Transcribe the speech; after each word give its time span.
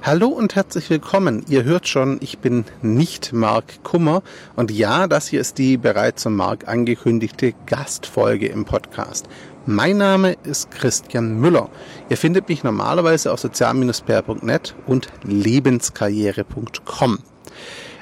Hallo 0.00 0.28
und 0.28 0.54
herzlich 0.54 0.88
willkommen. 0.90 1.44
Ihr 1.48 1.64
hört 1.64 1.88
schon, 1.88 2.18
ich 2.22 2.38
bin 2.38 2.64
nicht 2.82 3.32
Mark 3.32 3.82
Kummer 3.82 4.22
und 4.54 4.70
ja, 4.70 5.08
das 5.08 5.26
hier 5.26 5.40
ist 5.40 5.58
die 5.58 5.76
bereits 5.76 6.22
zum 6.22 6.36
Mark 6.36 6.68
angekündigte 6.68 7.52
Gastfolge 7.66 8.46
im 8.46 8.64
Podcast. 8.64 9.28
Mein 9.66 9.98
Name 9.98 10.36
ist 10.44 10.70
Christian 10.70 11.40
Müller. 11.40 11.68
Ihr 12.08 12.16
findet 12.16 12.48
mich 12.48 12.62
normalerweise 12.62 13.32
auf 13.32 13.40
sozial-per.net 13.40 14.76
und 14.86 15.08
lebenskarriere.com. 15.24 17.18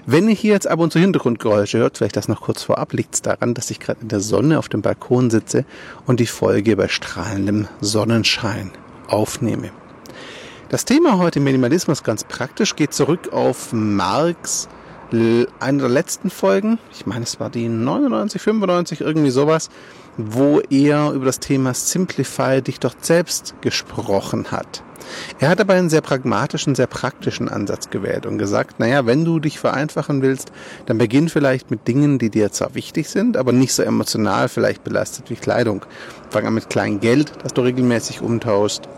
Wenn 0.04 0.28
ihr 0.28 0.34
hier 0.34 0.52
jetzt 0.52 0.68
ab 0.68 0.78
und 0.78 0.92
zu 0.92 1.00
Hintergrundgeräusche 1.00 1.78
hört, 1.78 1.96
vielleicht 1.96 2.16
das 2.16 2.28
noch 2.28 2.42
kurz 2.42 2.62
vorab, 2.62 2.92
liegt 2.92 3.14
es 3.14 3.22
daran, 3.22 3.54
dass 3.54 3.70
ich 3.70 3.80
gerade 3.80 4.02
in 4.02 4.08
der 4.08 4.20
Sonne 4.20 4.58
auf 4.58 4.68
dem 4.68 4.82
Balkon 4.82 5.30
sitze 5.30 5.64
und 6.04 6.20
die 6.20 6.26
Folge 6.26 6.76
bei 6.76 6.88
strahlendem 6.88 7.68
Sonnenschein 7.80 8.70
aufnehme. 9.08 9.70
Das 10.68 10.84
Thema 10.84 11.18
heute 11.18 11.38
Minimalismus 11.38 12.02
ganz 12.02 12.24
praktisch 12.24 12.74
geht 12.74 12.92
zurück 12.92 13.32
auf 13.32 13.72
Marx 13.72 14.68
eine 15.12 15.78
der 15.78 15.88
letzten 15.88 16.28
Folgen, 16.28 16.80
ich 16.92 17.06
meine 17.06 17.22
es 17.22 17.38
war 17.38 17.50
die 17.50 17.68
99, 17.68 18.42
95, 18.42 19.00
irgendwie 19.00 19.30
sowas, 19.30 19.70
wo 20.16 20.58
er 20.68 21.12
über 21.12 21.26
das 21.26 21.38
Thema 21.38 21.72
Simplify 21.72 22.62
dich 22.62 22.80
doch 22.80 22.96
selbst 23.00 23.54
gesprochen 23.60 24.50
hat. 24.50 24.82
Er 25.38 25.50
hat 25.50 25.60
aber 25.60 25.74
einen 25.74 25.88
sehr 25.88 26.00
pragmatischen, 26.00 26.74
sehr 26.74 26.88
praktischen 26.88 27.48
Ansatz 27.48 27.90
gewählt 27.90 28.26
und 28.26 28.38
gesagt, 28.38 28.80
naja, 28.80 29.06
wenn 29.06 29.24
du 29.24 29.38
dich 29.38 29.60
vereinfachen 29.60 30.20
willst, 30.20 30.50
dann 30.86 30.98
beginn 30.98 31.28
vielleicht 31.28 31.70
mit 31.70 31.86
Dingen, 31.86 32.18
die 32.18 32.30
dir 32.30 32.50
zwar 32.50 32.74
wichtig 32.74 33.08
sind, 33.08 33.36
aber 33.36 33.52
nicht 33.52 33.72
so 33.72 33.84
emotional 33.84 34.48
vielleicht 34.48 34.82
belastet 34.82 35.30
wie 35.30 35.36
Kleidung. 35.36 35.86
Fang 36.30 36.44
an 36.44 36.54
mit 36.54 36.68
kleinem 36.68 36.98
Geld, 36.98 37.30
das 37.44 37.54
du 37.54 37.60
regelmäßig 37.60 38.20
umtauschst. 38.20 38.88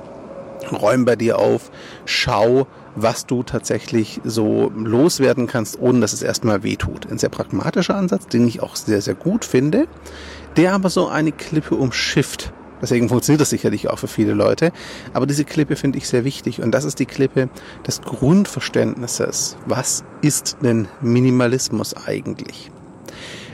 Räum 0.76 1.04
bei 1.04 1.16
dir 1.16 1.38
auf, 1.38 1.70
schau, 2.04 2.66
was 2.94 3.26
du 3.26 3.42
tatsächlich 3.42 4.20
so 4.24 4.72
loswerden 4.76 5.46
kannst, 5.46 5.78
ohne 5.80 6.00
dass 6.00 6.12
es 6.12 6.22
erstmal 6.22 6.62
wehtut. 6.62 7.10
Ein 7.10 7.18
sehr 7.18 7.28
pragmatischer 7.28 7.96
Ansatz, 7.96 8.26
den 8.26 8.46
ich 8.46 8.62
auch 8.62 8.76
sehr, 8.76 9.00
sehr 9.00 9.14
gut 9.14 9.44
finde, 9.44 9.86
der 10.56 10.74
aber 10.74 10.90
so 10.90 11.08
eine 11.08 11.32
Klippe 11.32 11.76
umschifft. 11.76 12.52
Deswegen 12.80 13.08
funktioniert 13.08 13.40
das 13.40 13.50
sicherlich 13.50 13.88
auch 13.90 13.98
für 13.98 14.08
viele 14.08 14.34
Leute. 14.34 14.72
Aber 15.12 15.26
diese 15.26 15.44
Klippe 15.44 15.76
finde 15.76 15.98
ich 15.98 16.08
sehr 16.08 16.24
wichtig. 16.24 16.62
Und 16.62 16.72
das 16.72 16.84
ist 16.84 16.98
die 16.98 17.06
Klippe 17.06 17.48
des 17.86 18.00
Grundverständnisses. 18.02 19.56
Was 19.66 20.04
ist 20.22 20.58
denn 20.62 20.88
Minimalismus 21.00 21.94
eigentlich? 22.06 22.70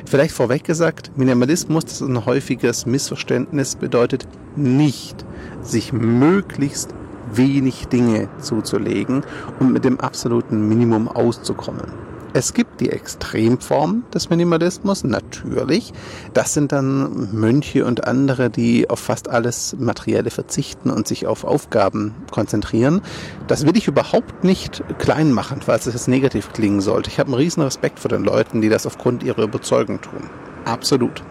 Vielleicht 0.06 0.34
vorweg 0.34 0.64
gesagt, 0.64 1.12
Minimalismus, 1.16 1.84
das 1.84 1.94
ist 1.94 2.08
ein 2.08 2.26
häufiges 2.26 2.84
Missverständnis, 2.84 3.76
bedeutet 3.76 4.28
nicht, 4.54 5.24
sich 5.62 5.92
möglichst 5.92 6.94
wenig 7.36 7.88
Dinge 7.88 8.28
zuzulegen 8.38 9.24
und 9.60 9.72
mit 9.72 9.84
dem 9.84 10.00
absoluten 10.00 10.68
Minimum 10.68 11.08
auszukommen. 11.08 12.14
Es 12.36 12.52
gibt 12.52 12.80
die 12.80 12.90
Extremform 12.90 14.02
des 14.12 14.28
Minimalismus, 14.28 15.04
natürlich. 15.04 15.92
Das 16.32 16.52
sind 16.52 16.72
dann 16.72 17.28
Mönche 17.32 17.86
und 17.86 18.08
andere, 18.08 18.50
die 18.50 18.90
auf 18.90 18.98
fast 18.98 19.30
alles 19.30 19.76
Materielle 19.78 20.30
verzichten 20.30 20.90
und 20.90 21.06
sich 21.06 21.28
auf 21.28 21.44
Aufgaben 21.44 22.12
konzentrieren. 22.32 23.02
Das 23.46 23.64
will 23.64 23.76
ich 23.76 23.86
überhaupt 23.86 24.42
nicht 24.42 24.82
klein 24.98 25.30
machen, 25.30 25.60
falls 25.64 25.86
es 25.86 25.94
jetzt 25.94 26.08
negativ 26.08 26.52
klingen 26.52 26.80
sollte. 26.80 27.08
Ich 27.08 27.20
habe 27.20 27.28
einen 27.28 27.38
riesen 27.38 27.62
Respekt 27.62 28.00
vor 28.00 28.08
den 28.08 28.24
Leuten, 28.24 28.60
die 28.60 28.68
das 28.68 28.84
aufgrund 28.84 29.22
ihrer 29.22 29.44
Überzeugung 29.44 30.00
tun. 30.00 30.28
Absolut. 30.64 31.22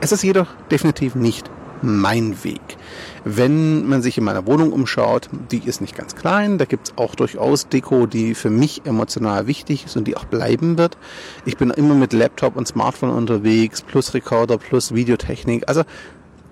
Es 0.00 0.10
ist 0.10 0.24
jedoch 0.24 0.48
definitiv 0.72 1.14
nicht 1.14 1.48
mein 1.82 2.42
Weg. 2.44 2.60
Wenn 3.24 3.88
man 3.88 4.02
sich 4.02 4.18
in 4.18 4.24
meiner 4.24 4.46
Wohnung 4.46 4.72
umschaut, 4.72 5.28
die 5.50 5.62
ist 5.64 5.80
nicht 5.80 5.96
ganz 5.96 6.16
klein, 6.16 6.58
da 6.58 6.64
gibt's 6.64 6.92
auch 6.96 7.14
durchaus 7.14 7.68
Deko, 7.68 8.06
die 8.06 8.34
für 8.34 8.50
mich 8.50 8.84
emotional 8.84 9.46
wichtig 9.46 9.84
ist 9.86 9.96
und 9.96 10.08
die 10.08 10.16
auch 10.16 10.24
bleiben 10.24 10.78
wird. 10.78 10.96
Ich 11.44 11.56
bin 11.56 11.70
immer 11.70 11.94
mit 11.94 12.12
Laptop 12.12 12.56
und 12.56 12.66
Smartphone 12.66 13.10
unterwegs, 13.10 13.82
plus 13.82 14.14
Recorder, 14.14 14.58
plus 14.58 14.94
Videotechnik. 14.94 15.68
Also 15.68 15.82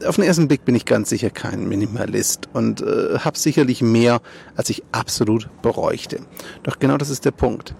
auf 0.06 0.16
den 0.16 0.24
ersten 0.24 0.48
Blick 0.48 0.64
bin 0.64 0.74
ich 0.74 0.84
ganz 0.84 1.10
sicher 1.10 1.30
kein 1.30 1.68
Minimalist 1.68 2.48
und 2.52 2.80
äh, 2.80 3.18
habe 3.18 3.38
sicherlich 3.38 3.82
mehr, 3.82 4.20
als 4.56 4.70
ich 4.70 4.82
absolut 4.92 5.48
bräuchte. 5.62 6.20
Doch 6.62 6.78
genau 6.78 6.96
das 6.96 7.10
ist 7.10 7.24
der 7.24 7.32
Punkt. 7.32 7.74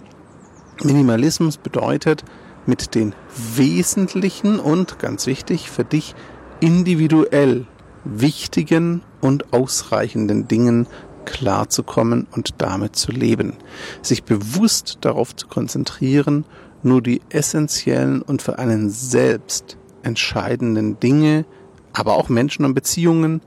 Minimalismus 0.83 1.57
bedeutet, 1.57 2.23
mit 2.65 2.93
den 2.95 3.13
wesentlichen 3.55 4.59
und 4.59 4.99
ganz 4.99 5.25
wichtig 5.25 5.69
für 5.69 5.83
dich 5.83 6.15
individuell 6.61 7.65
wichtigen 8.05 9.01
und 9.19 9.51
ausreichenden 9.53 10.47
Dingen 10.47 10.87
klarzukommen 11.25 12.27
und 12.31 12.55
damit 12.59 12.95
zu 12.95 13.11
leben. 13.11 13.57
Sich 14.01 14.23
bewusst 14.23 14.99
darauf 15.01 15.35
zu 15.35 15.47
konzentrieren, 15.47 16.45
nur 16.83 17.01
die 17.01 17.21
essentiellen 17.29 18.21
und 18.21 18.41
für 18.41 18.57
einen 18.57 18.89
selbst 18.89 19.77
entscheidenden 20.03 20.99
Dinge, 20.99 21.45
aber 21.93 22.15
auch 22.15 22.29
Menschen 22.29 22.65
und 22.65 22.73
Beziehungen, 22.73 23.41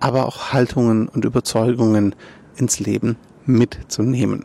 aber 0.00 0.26
auch 0.26 0.52
Haltungen 0.52 1.08
und 1.08 1.24
Überzeugungen 1.24 2.14
ins 2.56 2.80
Leben 2.80 3.16
mitzunehmen. 3.44 4.44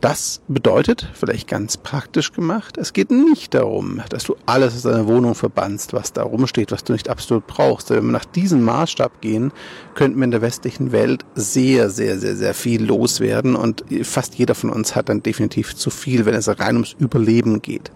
Das 0.00 0.40
bedeutet, 0.48 1.06
vielleicht 1.12 1.46
ganz 1.46 1.76
praktisch 1.76 2.32
gemacht, 2.32 2.78
es 2.78 2.94
geht 2.94 3.10
nicht 3.10 3.52
darum, 3.52 4.00
dass 4.08 4.24
du 4.24 4.34
alles 4.46 4.74
aus 4.74 4.82
deiner 4.82 5.06
Wohnung 5.06 5.34
verbannst, 5.34 5.92
was 5.92 6.14
da 6.14 6.22
rumsteht, 6.22 6.72
was 6.72 6.84
du 6.84 6.94
nicht 6.94 7.10
absolut 7.10 7.46
brauchst. 7.46 7.90
Wenn 7.90 8.06
wir 8.06 8.12
nach 8.12 8.24
diesem 8.24 8.64
Maßstab 8.64 9.20
gehen, 9.20 9.52
könnten 9.94 10.16
wir 10.18 10.24
in 10.24 10.30
der 10.30 10.40
westlichen 10.40 10.92
Welt 10.92 11.26
sehr, 11.34 11.90
sehr, 11.90 12.18
sehr, 12.18 12.34
sehr 12.34 12.54
viel 12.54 12.82
loswerden 12.82 13.56
und 13.56 13.84
fast 14.02 14.36
jeder 14.36 14.54
von 14.54 14.70
uns 14.70 14.96
hat 14.96 15.10
dann 15.10 15.22
definitiv 15.22 15.76
zu 15.76 15.90
viel, 15.90 16.24
wenn 16.24 16.34
es 16.34 16.48
rein 16.48 16.76
ums 16.76 16.96
Überleben 16.98 17.60
geht. 17.60 17.90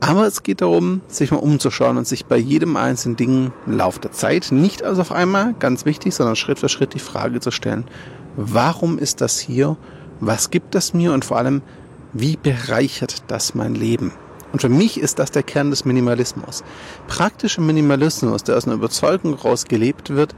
Aber 0.00 0.26
es 0.26 0.42
geht 0.42 0.60
darum, 0.60 1.00
sich 1.08 1.30
mal 1.30 1.38
umzuschauen 1.38 1.96
und 1.96 2.06
sich 2.06 2.26
bei 2.26 2.36
jedem 2.36 2.76
einzelnen 2.76 3.16
Ding 3.16 3.52
im 3.64 3.78
Laufe 3.78 4.00
der 4.00 4.12
Zeit, 4.12 4.48
nicht 4.50 4.82
also 4.82 5.00
auf 5.00 5.12
einmal, 5.12 5.54
ganz 5.58 5.86
wichtig, 5.86 6.14
sondern 6.14 6.36
Schritt 6.36 6.58
für 6.58 6.68
Schritt 6.68 6.92
die 6.92 6.98
Frage 6.98 7.40
zu 7.40 7.50
stellen, 7.50 7.86
warum 8.36 8.98
ist 8.98 9.22
das 9.22 9.38
hier 9.38 9.78
was 10.26 10.50
gibt 10.50 10.74
das 10.74 10.94
mir 10.94 11.12
und 11.12 11.24
vor 11.24 11.38
allem, 11.38 11.62
wie 12.12 12.36
bereichert 12.36 13.24
das 13.28 13.54
mein 13.54 13.74
Leben? 13.74 14.12
Und 14.52 14.60
für 14.60 14.68
mich 14.68 15.00
ist 15.00 15.18
das 15.18 15.32
der 15.32 15.42
Kern 15.42 15.70
des 15.70 15.84
Minimalismus. 15.84 16.62
Praktischer 17.08 17.60
Minimalismus, 17.60 18.44
der 18.44 18.56
aus 18.56 18.66
einer 18.66 18.76
Überzeugung 18.76 19.34
raus 19.34 19.64
gelebt 19.64 20.10
wird, 20.10 20.34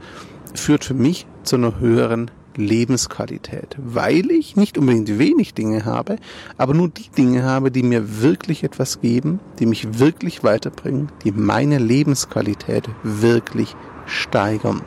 führt 0.55 0.83
für 0.83 0.95
mich 0.95 1.27
zu 1.43 1.57
einer 1.57 1.79
höheren 1.79 2.31
Lebensqualität, 2.55 3.77
weil 3.77 4.31
ich 4.31 4.55
nicht 4.55 4.77
unbedingt 4.77 5.19
wenig 5.19 5.53
Dinge 5.53 5.85
habe, 5.85 6.17
aber 6.57 6.73
nur 6.73 6.89
die 6.89 7.09
Dinge 7.09 7.43
habe, 7.43 7.69
die 7.69 7.83
mir 7.83 8.21
wirklich 8.21 8.63
etwas 8.63 8.99
geben, 8.99 9.39
die 9.59 9.67
mich 9.67 9.99
wirklich 9.99 10.43
weiterbringen, 10.43 11.11
die 11.23 11.31
meine 11.31 11.77
Lebensqualität 11.77 12.89
wirklich 13.03 13.75
steigern. 14.07 14.81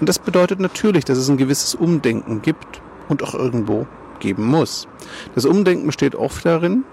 Und 0.00 0.08
das 0.08 0.18
bedeutet 0.18 0.60
natürlich, 0.60 1.04
dass 1.04 1.18
es 1.18 1.28
ein 1.28 1.36
gewisses 1.36 1.74
Umdenken 1.74 2.40
gibt 2.40 2.80
und 3.08 3.22
auch 3.22 3.34
irgendwo 3.34 3.86
geben 4.20 4.46
muss. 4.46 4.88
Das 5.34 5.44
Umdenken 5.44 5.86
besteht 5.86 6.14
oft 6.14 6.44
darin, 6.44 6.84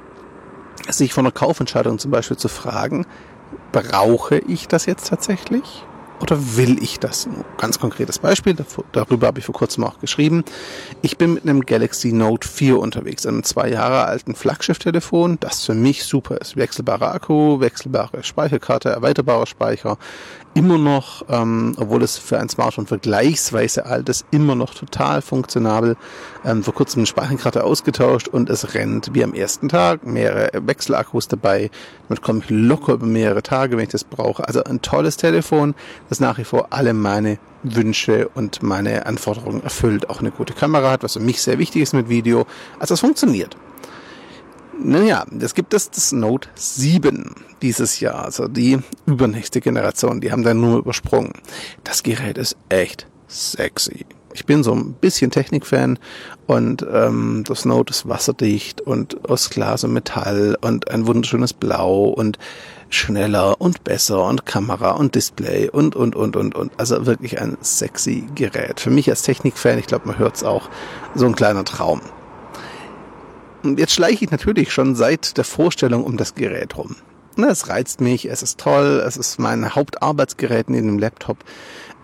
sich 0.89 1.13
von 1.13 1.25
einer 1.25 1.31
Kaufentscheidung 1.31 1.99
zum 1.99 2.11
Beispiel 2.11 2.37
zu 2.37 2.47
fragen, 2.47 3.05
brauche 3.71 4.39
ich 4.39 4.67
das 4.67 4.85
jetzt 4.85 5.07
tatsächlich? 5.09 5.83
Oder 6.21 6.37
will 6.55 6.81
ich 6.83 6.99
das? 6.99 7.27
Ganz 7.57 7.79
konkretes 7.79 8.19
Beispiel, 8.19 8.55
darüber 8.91 9.27
habe 9.27 9.39
ich 9.39 9.45
vor 9.45 9.55
kurzem 9.55 9.83
auch 9.83 9.99
geschrieben. 9.99 10.43
Ich 11.01 11.17
bin 11.17 11.33
mit 11.33 11.43
einem 11.43 11.61
Galaxy 11.61 12.13
Note 12.13 12.47
4 12.47 12.77
unterwegs, 12.77 13.25
einem 13.25 13.43
zwei 13.43 13.69
Jahre 13.69 14.05
alten 14.05 14.35
Flaggschiff-Telefon, 14.35 15.37
das 15.39 15.65
für 15.65 15.73
mich 15.73 16.03
super 16.03 16.37
ist. 16.37 16.57
Wechselbarer 16.57 17.11
Akku, 17.11 17.59
wechselbare 17.59 18.23
Speicherkarte, 18.23 18.89
erweiterbarer 18.89 19.47
Speicher, 19.47 19.97
immer 20.53 20.77
noch, 20.77 21.23
ähm, 21.29 21.75
obwohl 21.77 22.03
es 22.03 22.17
für 22.17 22.39
ein 22.39 22.49
Smartphone 22.49 22.87
vergleichsweise 22.87 23.85
alt 23.85 24.09
ist, 24.09 24.25
immer 24.31 24.55
noch 24.55 24.73
total 24.73 25.21
funktionabel. 25.21 25.95
Ähm, 26.43 26.63
vor 26.63 26.73
kurzem 26.73 26.99
eine 26.99 27.05
Speicherkarte 27.05 27.63
ausgetauscht 27.63 28.27
und 28.27 28.49
es 28.49 28.73
rennt 28.73 29.13
wie 29.13 29.23
am 29.23 29.33
ersten 29.33 29.69
Tag, 29.69 30.05
mehrere 30.05 30.49
Wechselakkus 30.65 31.27
dabei. 31.27 31.69
Damit 32.07 32.21
komme 32.21 32.41
ich 32.43 32.49
locker 32.49 32.93
über 32.93 33.05
mehrere 33.05 33.43
Tage, 33.43 33.77
wenn 33.77 33.83
ich 33.83 33.89
das 33.89 34.03
brauche. 34.03 34.47
Also 34.47 34.63
ein 34.63 34.81
tolles 34.81 35.17
Telefon, 35.17 35.75
das 36.09 36.19
nach 36.19 36.37
wie 36.37 36.43
vor 36.43 36.67
alle 36.71 36.93
meine 36.93 37.37
Wünsche 37.63 38.27
und 38.29 38.63
meine 38.63 39.05
Anforderungen 39.05 39.63
erfüllt. 39.63 40.09
Auch 40.09 40.19
eine 40.19 40.31
gute 40.31 40.53
Kamera 40.53 40.91
hat, 40.91 41.03
was 41.03 41.13
für 41.13 41.19
mich 41.19 41.41
sehr 41.41 41.59
wichtig 41.59 41.83
ist 41.83 41.93
mit 41.93 42.09
Video. 42.09 42.45
Also 42.79 42.93
es 42.93 42.99
funktioniert. 42.99 43.55
Naja, 44.83 45.25
es 45.39 45.53
gibt 45.53 45.73
das, 45.73 45.91
das 45.91 46.11
Note 46.11 46.49
7 46.55 47.35
dieses 47.61 47.99
Jahr, 47.99 48.25
also 48.25 48.47
die 48.47 48.79
übernächste 49.05 49.61
Generation, 49.61 50.21
die 50.21 50.31
haben 50.31 50.41
dann 50.43 50.59
nur 50.59 50.79
übersprungen. 50.79 51.33
Das 51.83 52.01
Gerät 52.01 52.39
ist 52.39 52.57
echt 52.69 53.05
sexy. 53.27 54.05
Ich 54.33 54.45
bin 54.45 54.63
so 54.63 54.73
ein 54.73 54.93
bisschen 54.93 55.29
Technikfan 55.29 55.99
und 56.47 56.85
ähm, 56.91 57.43
das 57.47 57.65
Note 57.65 57.91
ist 57.91 58.09
wasserdicht 58.09 58.81
und 58.81 59.29
aus 59.29 59.51
Glas 59.51 59.83
und 59.83 59.93
Metall 59.93 60.57
und 60.61 60.89
ein 60.89 61.05
wunderschönes 61.05 61.53
Blau 61.53 62.05
und 62.05 62.39
schneller 62.89 63.61
und 63.61 63.83
besser 63.83 64.25
und 64.25 64.45
Kamera 64.47 64.91
und 64.91 65.13
Display 65.13 65.69
und, 65.69 65.95
und, 65.95 66.15
und, 66.15 66.35
und, 66.35 66.55
und. 66.55 66.71
Also 66.77 67.05
wirklich 67.05 67.39
ein 67.39 67.57
sexy 67.61 68.25
Gerät. 68.33 68.79
Für 68.79 68.89
mich 68.89 69.09
als 69.09 69.21
Technikfan, 69.21 69.77
ich 69.77 69.87
glaube, 69.87 70.07
man 70.07 70.17
hört 70.17 70.37
es 70.37 70.43
auch, 70.43 70.69
so 71.13 71.25
ein 71.27 71.35
kleiner 71.35 71.65
Traum. 71.65 72.01
Jetzt 73.63 73.93
schleiche 73.93 74.25
ich 74.25 74.31
natürlich 74.31 74.71
schon 74.71 74.95
seit 74.95 75.37
der 75.37 75.43
Vorstellung 75.43 76.03
um 76.03 76.17
das 76.17 76.35
Gerät 76.35 76.77
rum. 76.77 76.95
Es 77.37 77.69
reizt 77.69 78.01
mich, 78.01 78.29
es 78.29 78.43
ist 78.43 78.59
toll, 78.59 79.03
es 79.05 79.17
ist 79.17 79.39
mein 79.39 79.73
Hauptarbeitsgerät 79.73 80.69
neben 80.69 80.87
dem 80.87 80.99
Laptop. 80.99 81.37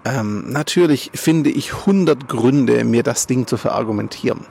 Ähm, 0.06 0.50
natürlich 0.52 1.12
finde 1.14 1.50
ich 1.50 1.74
100 1.74 2.30
Gründe, 2.30 2.86
mir 2.86 3.04
das 3.04 3.28
Ding 3.28 3.46
zu 3.46 3.58
verargumentieren. 3.58 4.46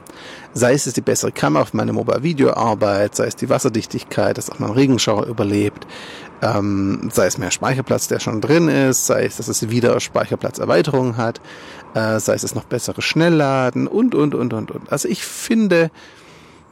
Sei 0.52 0.74
es 0.74 0.84
die 0.84 1.00
bessere 1.00 1.32
Kamera 1.32 1.62
auf 1.62 1.72
meine 1.72 1.92
Mobile-Video-Arbeit, 1.92 3.16
sei 3.16 3.26
es 3.26 3.36
die 3.36 3.48
Wasserdichtigkeit, 3.48 4.36
dass 4.36 4.50
auch 4.50 4.58
mein 4.58 4.70
Regenschauer 4.70 5.26
überlebt, 5.26 5.86
ähm, 6.42 7.08
sei 7.10 7.26
es 7.26 7.38
mehr 7.38 7.50
Speicherplatz, 7.50 8.08
der 8.08 8.20
schon 8.20 8.42
drin 8.42 8.68
ist, 8.68 9.06
sei 9.06 9.24
es, 9.24 9.36
dass 9.36 9.48
es 9.48 9.70
wieder 9.70 9.98
Speicherplatzerweiterungen 10.00 11.16
hat, 11.16 11.40
äh, 11.94 12.20
sei 12.20 12.34
es, 12.34 12.42
es 12.42 12.54
noch 12.54 12.64
bessere 12.64 13.00
Schnellladen 13.00 13.86
und, 13.86 14.14
und, 14.14 14.34
und, 14.34 14.52
und, 14.52 14.70
und. 14.70 14.92
Also 14.92 15.08
ich 15.08 15.24
finde 15.24 15.90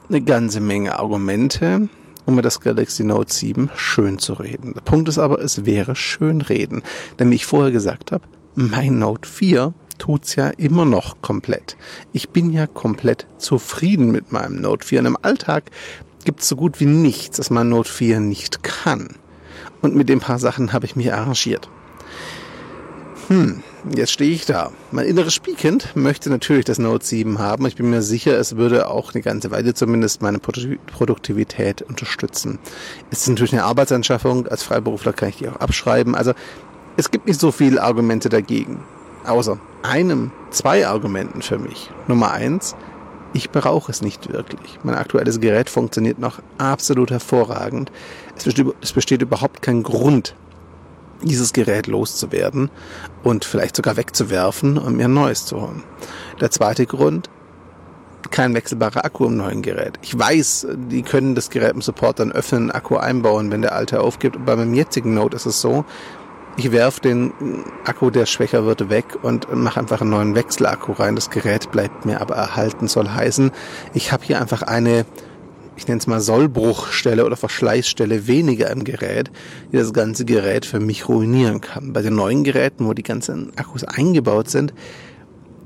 eine 0.09 0.21
ganze 0.21 0.59
Menge 0.59 0.97
Argumente, 0.99 1.89
um 2.25 2.35
mir 2.35 2.41
das 2.41 2.59
Galaxy 2.59 3.03
Note 3.03 3.33
7 3.33 3.69
schön 3.75 4.19
zu 4.19 4.33
reden. 4.33 4.73
Der 4.73 4.81
Punkt 4.81 5.09
ist 5.09 5.17
aber, 5.17 5.39
es 5.39 5.65
wäre 5.65 5.95
schön 5.95 6.41
reden. 6.41 6.83
Denn 7.19 7.31
wie 7.31 7.35
ich 7.35 7.45
vorher 7.45 7.71
gesagt 7.71 8.11
habe, 8.11 8.23
mein 8.55 8.99
Note 8.99 9.27
4 9.27 9.73
tut's 9.97 10.35
ja 10.35 10.49
immer 10.49 10.85
noch 10.85 11.21
komplett. 11.21 11.77
Ich 12.13 12.29
bin 12.29 12.51
ja 12.51 12.67
komplett 12.67 13.27
zufrieden 13.37 14.11
mit 14.11 14.31
meinem 14.31 14.61
Note 14.61 14.85
4. 14.85 14.99
Und 14.99 15.05
im 15.05 15.17
Alltag 15.21 15.71
gibt's 16.23 16.47
so 16.47 16.55
gut 16.55 16.79
wie 16.79 16.85
nichts, 16.85 17.37
das 17.37 17.49
mein 17.49 17.69
Note 17.69 17.91
4 17.91 18.19
nicht 18.19 18.63
kann. 18.63 19.15
Und 19.81 19.95
mit 19.95 20.09
den 20.09 20.19
paar 20.19 20.39
Sachen 20.39 20.73
habe 20.73 20.85
ich 20.85 20.95
mich 20.95 21.13
arrangiert. 21.13 21.69
Hm, 23.27 23.63
jetzt 23.95 24.11
stehe 24.11 24.31
ich 24.31 24.45
da. 24.45 24.71
Mein 24.91 25.07
inneres 25.07 25.33
Spielkind 25.33 25.95
möchte 25.95 26.29
natürlich 26.29 26.65
das 26.65 26.77
Note 26.77 27.03
7 27.03 27.39
haben. 27.39 27.65
Ich 27.65 27.75
bin 27.75 27.89
mir 27.89 28.03
sicher, 28.03 28.37
es 28.37 28.55
würde 28.55 28.87
auch 28.87 29.15
eine 29.15 29.23
ganze 29.23 29.49
Weile 29.49 29.73
zumindest 29.73 30.21
meine 30.21 30.37
Produktivität 30.37 31.81
unterstützen. 31.81 32.59
Es 33.09 33.21
ist 33.21 33.29
natürlich 33.29 33.53
eine 33.53 33.63
Arbeitsanschaffung. 33.63 34.47
Als 34.47 34.61
Freiberufler 34.61 35.11
kann 35.13 35.29
ich 35.29 35.37
die 35.37 35.49
auch 35.49 35.55
abschreiben. 35.55 36.13
Also 36.13 36.33
es 36.97 37.09
gibt 37.09 37.25
nicht 37.25 37.39
so 37.39 37.51
viele 37.51 37.81
Argumente 37.81 38.29
dagegen. 38.29 38.83
Außer 39.25 39.57
einem, 39.81 40.31
zwei 40.51 40.85
Argumenten 40.85 41.41
für 41.41 41.57
mich. 41.57 41.89
Nummer 42.07 42.31
eins, 42.31 42.75
ich 43.33 43.49
brauche 43.49 43.91
es 43.91 44.03
nicht 44.03 44.31
wirklich. 44.31 44.79
Mein 44.83 44.95
aktuelles 44.95 45.39
Gerät 45.39 45.71
funktioniert 45.71 46.19
noch 46.19 46.39
absolut 46.59 47.09
hervorragend. 47.09 47.91
Es 48.37 48.43
besteht, 48.43 48.67
es 48.81 48.93
besteht 48.93 49.23
überhaupt 49.23 49.63
kein 49.63 49.81
Grund, 49.81 50.35
dieses 51.25 51.53
Gerät 51.53 51.87
loszuwerden 51.87 52.69
und 53.23 53.45
vielleicht 53.45 53.75
sogar 53.75 53.97
wegzuwerfen 53.97 54.77
und 54.77 54.95
mir 54.95 55.05
ein 55.05 55.13
neues 55.13 55.45
zu 55.45 55.61
holen. 55.61 55.83
Der 56.39 56.51
zweite 56.51 56.85
Grund, 56.85 57.29
kein 58.31 58.53
wechselbarer 58.53 59.05
Akku 59.05 59.25
im 59.25 59.37
neuen 59.37 59.61
Gerät. 59.61 59.99
Ich 60.01 60.17
weiß, 60.17 60.67
die 60.89 61.03
können 61.03 61.35
das 61.35 61.49
Gerät 61.49 61.73
im 61.73 61.81
Support 61.81 62.19
dann 62.19 62.31
öffnen, 62.31 62.71
Akku 62.71 62.97
einbauen, 62.97 63.51
wenn 63.51 63.61
der 63.61 63.73
alte 63.73 64.01
aufgibt. 64.01 64.43
Bei 64.45 64.55
meinem 64.55 64.73
jetzigen 64.73 65.13
Note 65.13 65.35
ist 65.35 65.45
es 65.45 65.61
so, 65.61 65.85
ich 66.57 66.71
werfe 66.71 67.01
den 67.01 67.33
Akku, 67.83 68.09
der 68.09 68.25
schwächer 68.25 68.65
wird, 68.65 68.89
weg 68.89 69.17
und 69.21 69.53
mache 69.53 69.79
einfach 69.79 70.01
einen 70.01 70.11
neuen 70.11 70.35
Wechselakku 70.35 70.93
rein. 70.93 71.15
Das 71.15 71.29
Gerät 71.29 71.71
bleibt 71.71 72.05
mir 72.05 72.21
aber 72.21 72.35
erhalten, 72.35 72.87
soll 72.87 73.09
heißen, 73.09 73.51
ich 73.93 74.11
habe 74.11 74.23
hier 74.23 74.39
einfach 74.39 74.61
eine 74.61 75.05
ich 75.77 75.87
nenne 75.87 75.99
es 75.99 76.07
mal 76.07 76.21
Sollbruchstelle 76.21 77.25
oder 77.25 77.35
Verschleißstelle 77.35 78.27
weniger 78.27 78.69
im 78.71 78.83
Gerät, 78.83 79.31
die 79.71 79.77
das 79.77 79.93
ganze 79.93 80.25
Gerät 80.25 80.65
für 80.65 80.79
mich 80.79 81.07
ruinieren 81.09 81.61
kann. 81.61 81.93
Bei 81.93 82.01
den 82.01 82.15
neuen 82.15 82.43
Geräten, 82.43 82.85
wo 82.85 82.93
die 82.93 83.03
ganzen 83.03 83.51
Akkus 83.57 83.83
eingebaut 83.83 84.49
sind, 84.49 84.73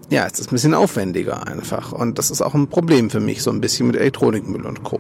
ja, 0.10 0.26
ist 0.26 0.40
das 0.40 0.48
ein 0.48 0.52
bisschen 0.52 0.74
aufwendiger 0.74 1.48
einfach. 1.48 1.92
Und 1.92 2.18
das 2.18 2.32
ist 2.32 2.42
auch 2.42 2.56
ein 2.56 2.68
Problem 2.68 3.10
für 3.10 3.20
mich, 3.20 3.44
so 3.44 3.52
ein 3.52 3.62
bisschen 3.62 3.88
mit 3.88 3.96
Elektronikmüll 3.96 4.66
und 4.66 4.84
Co. 4.84 5.00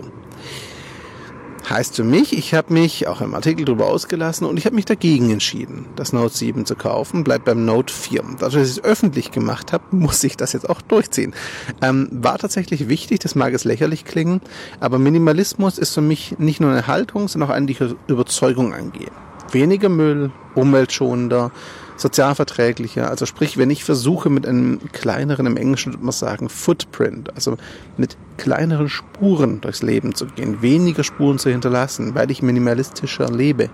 Heißt 1.68 1.96
für 1.96 2.04
mich, 2.04 2.38
ich 2.38 2.54
habe 2.54 2.74
mich 2.74 3.08
auch 3.08 3.22
im 3.22 3.36
Artikel 3.36 3.66
darüber 3.66 3.88
ausgelassen 3.88 4.48
und 4.48 4.58
ich 4.58 4.66
habe 4.66 4.76
mich 4.76 4.86
dagegen 4.86 5.30
entschieden, 5.32 5.86
das 5.96 6.14
Note 6.14 6.36
7 6.36 6.66
zu 6.66 6.76
kaufen, 6.76 7.24
bleibt 7.24 7.46
beim 7.46 7.66
Note 7.66 7.94
4. 7.94 8.24
Dadurch, 8.40 8.54
dass 8.54 8.70
ich 8.70 8.78
es 8.78 8.84
öffentlich 8.84 9.32
gemacht 9.32 9.74
habe, 9.74 9.84
muss 9.92 10.24
ich 10.24 10.38
das 10.38 10.54
jetzt 10.54 10.70
auch 10.70 10.82
durchziehen. 10.82 11.34
Ähm, 11.82 12.08
war 12.12 12.38
tatsächlich 12.38 12.90
wichtig, 12.90 13.20
das 13.20 13.36
mag 13.36 13.54
es 13.54 13.66
lächerlich 13.66 14.06
klingen, 14.06 14.42
aber 14.80 15.00
Minimalismus 15.00 15.78
ist 15.78 15.94
für 15.94 16.02
mich 16.02 16.40
nicht 16.40 16.60
nur 16.60 16.72
eine 16.72 16.88
Haltung, 16.88 17.28
sondern 17.28 17.50
auch 17.50 17.54
eine 17.54 17.96
Überzeugung 18.08 18.74
angehe. 18.74 19.12
Weniger 19.52 19.90
Müll, 19.90 20.32
umweltschonender, 20.56 21.52
sozialverträglicher. 22.00 23.10
Also 23.10 23.26
sprich, 23.26 23.58
wenn 23.58 23.70
ich 23.70 23.84
versuche 23.84 24.30
mit 24.30 24.48
einem 24.48 24.80
kleineren, 24.92 25.46
im 25.46 25.58
Englischen 25.58 25.94
würde 25.94 26.04
man 26.04 26.14
sagen, 26.14 26.50
Footprint, 26.50 27.36
also 27.36 27.58
mit 27.98 28.18
kleineren 28.38 28.90
Spuren 28.90 29.62
durchs 29.62 29.82
Leben 29.82 30.16
zu 30.16 30.26
gehen, 30.26 30.62
weniger 30.62 31.04
Spuren 31.04 31.40
zu 31.40 31.50
hinterlassen, 31.50 32.16
weil 32.16 32.32
ich 32.32 32.42
minimalistischer 32.42 33.30
lebe, 33.30 33.70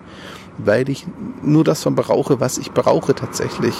weil 0.57 0.89
ich 0.89 1.05
nur 1.43 1.63
das 1.63 1.83
verbrauche, 1.83 2.39
was 2.39 2.57
ich 2.57 2.71
brauche 2.71 3.13
tatsächlich, 3.13 3.75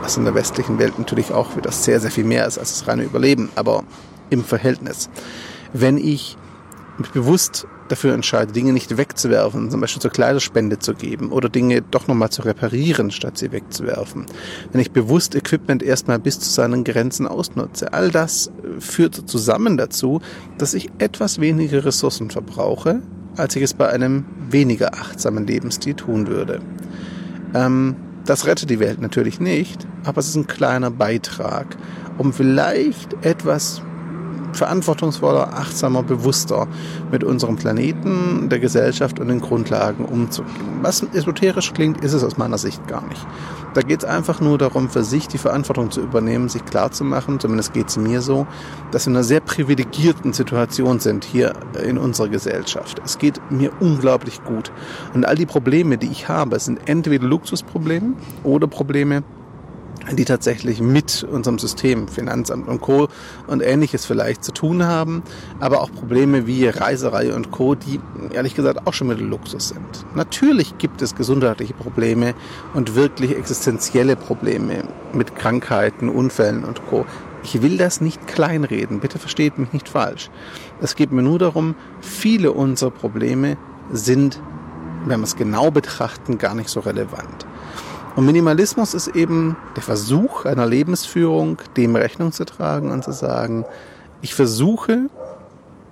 was 0.00 0.16
in 0.16 0.24
der 0.24 0.34
westlichen 0.34 0.78
Welt 0.78 0.98
natürlich 0.98 1.32
auch 1.32 1.56
wieder 1.56 1.72
sehr, 1.72 2.00
sehr 2.00 2.10
viel 2.10 2.24
mehr 2.24 2.46
ist 2.46 2.58
als 2.58 2.78
das 2.78 2.88
reine 2.88 3.02
Überleben, 3.02 3.48
aber 3.56 3.82
im 4.30 4.44
Verhältnis. 4.44 5.10
Wenn 5.72 5.98
ich 5.98 6.36
mich 6.98 7.10
bewusst 7.10 7.66
dafür 7.88 8.14
entscheide, 8.14 8.52
Dinge 8.52 8.72
nicht 8.72 8.96
wegzuwerfen, 8.96 9.70
zum 9.70 9.80
Beispiel 9.80 10.02
zur 10.02 10.10
Kleiderspende 10.10 10.78
zu 10.78 10.94
geben 10.94 11.30
oder 11.30 11.48
Dinge 11.48 11.82
doch 11.82 12.06
nochmal 12.06 12.30
zu 12.30 12.42
reparieren, 12.42 13.10
statt 13.10 13.38
sie 13.38 13.52
wegzuwerfen. 13.52 14.26
Wenn 14.72 14.80
ich 14.80 14.90
bewusst 14.90 15.34
Equipment 15.34 15.82
erstmal 15.82 16.18
bis 16.18 16.40
zu 16.40 16.50
seinen 16.50 16.84
Grenzen 16.84 17.26
ausnutze, 17.26 17.92
all 17.92 18.10
das 18.10 18.50
führt 18.78 19.28
zusammen 19.28 19.76
dazu, 19.76 20.20
dass 20.58 20.74
ich 20.74 20.90
etwas 20.98 21.40
weniger 21.40 21.84
Ressourcen 21.84 22.30
verbrauche, 22.30 23.02
als 23.36 23.56
ich 23.56 23.62
es 23.62 23.74
bei 23.74 23.88
einem 23.88 24.24
weniger 24.50 24.94
achtsamen 24.94 25.46
Lebensstil 25.46 25.94
tun 25.94 26.26
würde. 26.26 26.60
Ähm, 27.54 27.96
das 28.24 28.46
rettet 28.46 28.68
die 28.68 28.80
Welt 28.80 29.00
natürlich 29.00 29.40
nicht, 29.40 29.86
aber 30.04 30.18
es 30.18 30.28
ist 30.28 30.36
ein 30.36 30.46
kleiner 30.46 30.90
Beitrag, 30.90 31.76
um 32.18 32.32
vielleicht 32.32 33.24
etwas 33.24 33.80
verantwortungsvoller, 34.58 35.54
achtsamer, 35.54 36.02
bewusster 36.02 36.68
mit 37.10 37.24
unserem 37.24 37.56
Planeten, 37.56 38.48
der 38.48 38.58
Gesellschaft 38.58 39.18
und 39.18 39.28
den 39.28 39.40
Grundlagen 39.40 40.04
umzugehen. 40.04 40.80
Was 40.82 41.02
esoterisch 41.14 41.72
klingt, 41.72 42.04
ist 42.04 42.12
es 42.12 42.22
aus 42.22 42.36
meiner 42.36 42.58
Sicht 42.58 42.86
gar 42.86 43.06
nicht. 43.06 43.26
Da 43.74 43.82
geht 43.82 44.02
es 44.02 44.08
einfach 44.08 44.40
nur 44.40 44.58
darum, 44.58 44.88
für 44.88 45.04
sich 45.04 45.28
die 45.28 45.38
Verantwortung 45.38 45.90
zu 45.90 46.00
übernehmen, 46.00 46.48
sich 46.48 46.64
klarzumachen, 46.64 47.38
zumindest 47.38 47.72
geht 47.72 47.88
es 47.88 47.96
mir 47.96 48.22
so, 48.22 48.46
dass 48.90 49.06
wir 49.06 49.10
in 49.10 49.16
einer 49.16 49.24
sehr 49.24 49.40
privilegierten 49.40 50.32
Situation 50.32 51.00
sind 51.00 51.24
hier 51.24 51.52
in 51.82 51.98
unserer 51.98 52.28
Gesellschaft. 52.28 53.00
Es 53.04 53.18
geht 53.18 53.40
mir 53.50 53.70
unglaublich 53.80 54.42
gut. 54.44 54.72
Und 55.14 55.24
all 55.24 55.36
die 55.36 55.46
Probleme, 55.46 55.98
die 55.98 56.08
ich 56.08 56.28
habe, 56.28 56.58
sind 56.58 56.88
entweder 56.88 57.26
Luxusprobleme 57.26 58.14
oder 58.42 58.66
Probleme, 58.66 59.22
die 60.16 60.24
tatsächlich 60.24 60.80
mit 60.80 61.26
unserem 61.30 61.58
System, 61.58 62.08
Finanzamt 62.08 62.68
und 62.68 62.80
Co. 62.80 63.08
und 63.46 63.62
ähnliches 63.62 64.06
vielleicht 64.06 64.44
zu 64.44 64.52
tun 64.52 64.84
haben, 64.84 65.22
aber 65.60 65.80
auch 65.80 65.92
Probleme 65.92 66.46
wie 66.46 66.66
Reiserei 66.66 67.34
und 67.34 67.50
Co., 67.50 67.74
die 67.74 68.00
ehrlich 68.32 68.54
gesagt 68.54 68.86
auch 68.86 68.92
schon 68.92 69.08
Luxus 69.08 69.68
sind. 69.68 70.06
Natürlich 70.14 70.78
gibt 70.78 71.02
es 71.02 71.14
gesundheitliche 71.14 71.74
Probleme 71.74 72.34
und 72.74 72.94
wirklich 72.94 73.36
existenzielle 73.36 74.16
Probleme 74.16 74.84
mit 75.12 75.34
Krankheiten, 75.36 76.08
Unfällen 76.08 76.64
und 76.64 76.86
Co. 76.86 77.06
Ich 77.42 77.62
will 77.62 77.78
das 77.78 78.00
nicht 78.00 78.26
kleinreden, 78.26 79.00
bitte 79.00 79.18
versteht 79.18 79.58
mich 79.58 79.72
nicht 79.72 79.88
falsch. 79.88 80.30
Es 80.80 80.96
geht 80.96 81.12
mir 81.12 81.22
nur 81.22 81.38
darum, 81.38 81.74
viele 82.00 82.52
unserer 82.52 82.90
Probleme 82.90 83.56
sind, 83.90 84.40
wenn 85.06 85.20
wir 85.20 85.24
es 85.24 85.36
genau 85.36 85.70
betrachten, 85.70 86.38
gar 86.38 86.54
nicht 86.54 86.68
so 86.68 86.80
relevant. 86.80 87.46
Und 88.18 88.26
Minimalismus 88.26 88.94
ist 88.94 89.06
eben 89.14 89.56
der 89.76 89.82
Versuch 89.84 90.44
einer 90.44 90.66
Lebensführung, 90.66 91.58
dem 91.76 91.94
Rechnung 91.94 92.32
zu 92.32 92.44
tragen 92.44 92.90
und 92.90 93.04
zu 93.04 93.12
sagen, 93.12 93.64
ich 94.22 94.34
versuche 94.34 95.08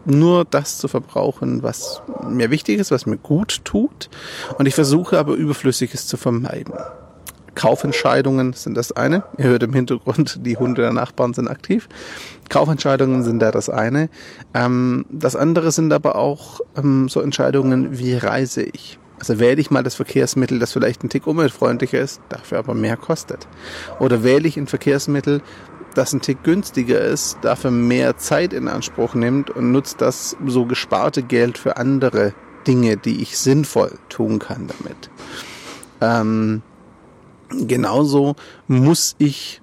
nur 0.05 0.45
das 0.45 0.79
zu 0.79 0.89
verbrauchen, 0.89 1.63
was 1.63 2.03
mir 2.29 2.51
wichtig 2.51 2.81
ist, 2.81 2.91
was 2.91 3.07
mir 3.07 3.17
gut 3.17 3.65
tut. 3.65 4.11
Und 4.59 4.67
ich 4.67 4.75
versuche 4.75 5.21
aber 5.21 5.35
Überflüssiges 5.35 6.09
zu 6.09 6.17
vermeiden. 6.17 6.75
Kaufentscheidungen 7.55 8.55
sind 8.55 8.77
das 8.77 8.91
eine. 8.91 9.23
Ihr 9.39 9.45
hört 9.45 9.63
im 9.63 9.73
Hintergrund, 9.73 10.45
die 10.45 10.57
Hunde 10.57 10.83
der 10.83 10.93
Nachbarn 10.93 11.33
sind 11.33 11.47
aktiv. 11.47 11.89
Kaufentscheidungen 12.49 13.23
sind 13.23 13.39
da 13.39 13.53
das 13.53 13.71
eine. 13.71 14.09
Ähm, 14.53 15.07
das 15.11 15.37
andere 15.37 15.71
sind 15.71 15.93
aber 15.93 16.17
auch 16.17 16.59
ähm, 16.77 17.09
so 17.09 17.21
Entscheidungen, 17.21 18.01
wie 18.01 18.17
reise 18.17 18.65
ich? 18.65 18.99
Also 19.19 19.39
wähle 19.39 19.61
ich 19.61 19.71
mal 19.71 19.83
das 19.83 19.95
Verkehrsmittel, 19.95 20.59
das 20.59 20.73
vielleicht 20.73 21.03
ein 21.03 21.09
Tick 21.09 21.27
umweltfreundlicher 21.27 21.99
ist, 22.01 22.21
dafür 22.29 22.59
aber 22.59 22.75
mehr 22.75 22.97
kostet. 22.97 23.49
Oder 23.99 24.23
wähle 24.23 24.47
ich 24.47 24.57
ein 24.57 24.67
Verkehrsmittel, 24.67 25.43
das 25.95 26.13
ein 26.13 26.21
Tick 26.21 26.45
günstiger 26.45 27.01
ist, 27.01 27.39
dafür 27.41 27.71
mehr 27.71 28.19
Zeit 28.19 28.53
in 28.53 28.69
Anspruch 28.69 29.15
nimmt 29.15 29.51
und 29.51 29.73
nutzt 29.73 30.01
das 30.01 30.37
so 30.47 30.67
gesparte 30.67 31.23
Geld 31.23 31.57
für 31.57 31.79
andere 31.79 32.35
Dinge, 32.67 32.97
die 32.97 33.23
ich 33.23 33.39
sinnvoll 33.39 33.93
tun 34.09 34.39
kann 34.39 34.67
damit. 34.67 35.11
Ähm, 36.01 36.63
genauso 37.49 38.37
muss 38.67 39.15
ich 39.19 39.63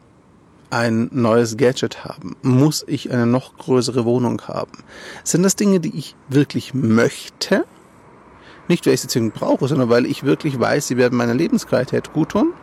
ein 0.73 1.09
neues 1.11 1.57
Gadget 1.57 2.03
haben? 2.03 2.35
Muss 2.41 2.83
ich 2.87 3.11
eine 3.11 3.27
noch 3.27 3.55
größere 3.57 4.05
Wohnung 4.05 4.41
haben? 4.47 4.71
Sind 5.23 5.43
das 5.43 5.55
Dinge, 5.55 5.79
die 5.79 5.95
ich 5.95 6.15
wirklich 6.29 6.73
möchte? 6.73 7.65
Nicht, 8.73 8.87
weil 8.87 8.95
ich 8.95 9.01
sie 9.01 9.07
zwingend 9.07 9.35
brauche, 9.35 9.67
sondern 9.67 9.89
weil 9.89 10.07
ich 10.07 10.23
wirklich 10.23 10.59
weiß, 10.59 10.87
sie 10.87 10.97
werden 10.97 11.15
meiner 11.15 11.35
Lebensqualität 11.35 12.11
gut 12.11 12.29
tun. 12.29 12.53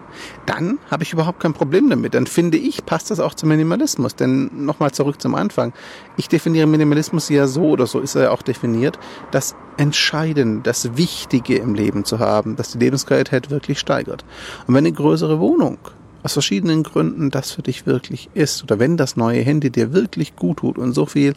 Dann 0.45 0.81
habe 0.90 1.05
ich 1.05 1.12
überhaupt 1.12 1.38
kein 1.38 1.52
Problem 1.52 1.88
damit. 1.88 2.14
Dann 2.14 2.26
finde 2.26 2.59
ich, 2.59 2.85
passt 2.85 3.12
das 3.12 3.21
auch 3.21 3.33
zum 3.33 3.49
Minimalismus. 3.49 4.17
Denn 4.17 4.50
nochmal 4.64 4.90
zurück 4.90 5.23
zum 5.23 5.37
Anfang. 5.37 5.73
Ich 6.17 6.29
definiere 6.29 6.67
Minimalismus 6.67 7.29
ja 7.29 7.47
so 7.47 7.62
oder 7.62 7.87
so 7.87 8.00
ist 8.00 8.17
er 8.17 8.23
ja 8.23 8.31
auch 8.33 8.43
definiert, 8.43 8.99
das 9.31 9.55
Entscheidende, 9.76 10.62
das 10.64 10.97
Wichtige 10.97 11.59
im 11.59 11.76
Leben 11.76 12.05
zu 12.05 12.19
haben, 12.19 12.57
dass 12.57 12.73
die 12.73 12.79
Lebensqualität 12.79 13.49
wirklich 13.50 13.79
steigert. 13.79 14.25
Und 14.67 14.75
wenn 14.75 14.85
eine 14.85 14.93
größere 14.93 15.38
Wohnung 15.38 15.79
aus 16.25 16.33
verschiedenen 16.33 16.83
Gründen 16.83 17.31
das 17.31 17.52
für 17.52 17.62
dich 17.62 17.87
wirklich 17.87 18.31
ist 18.35 18.64
oder 18.64 18.81
wenn 18.81 18.97
das 18.97 19.17
neue 19.17 19.43
Handy 19.43 19.71
dir 19.71 19.93
wirklich 19.93 20.35
gut 20.35 20.57
tut 20.57 20.76
und 20.76 20.93
so 20.93 21.07
viel 21.07 21.35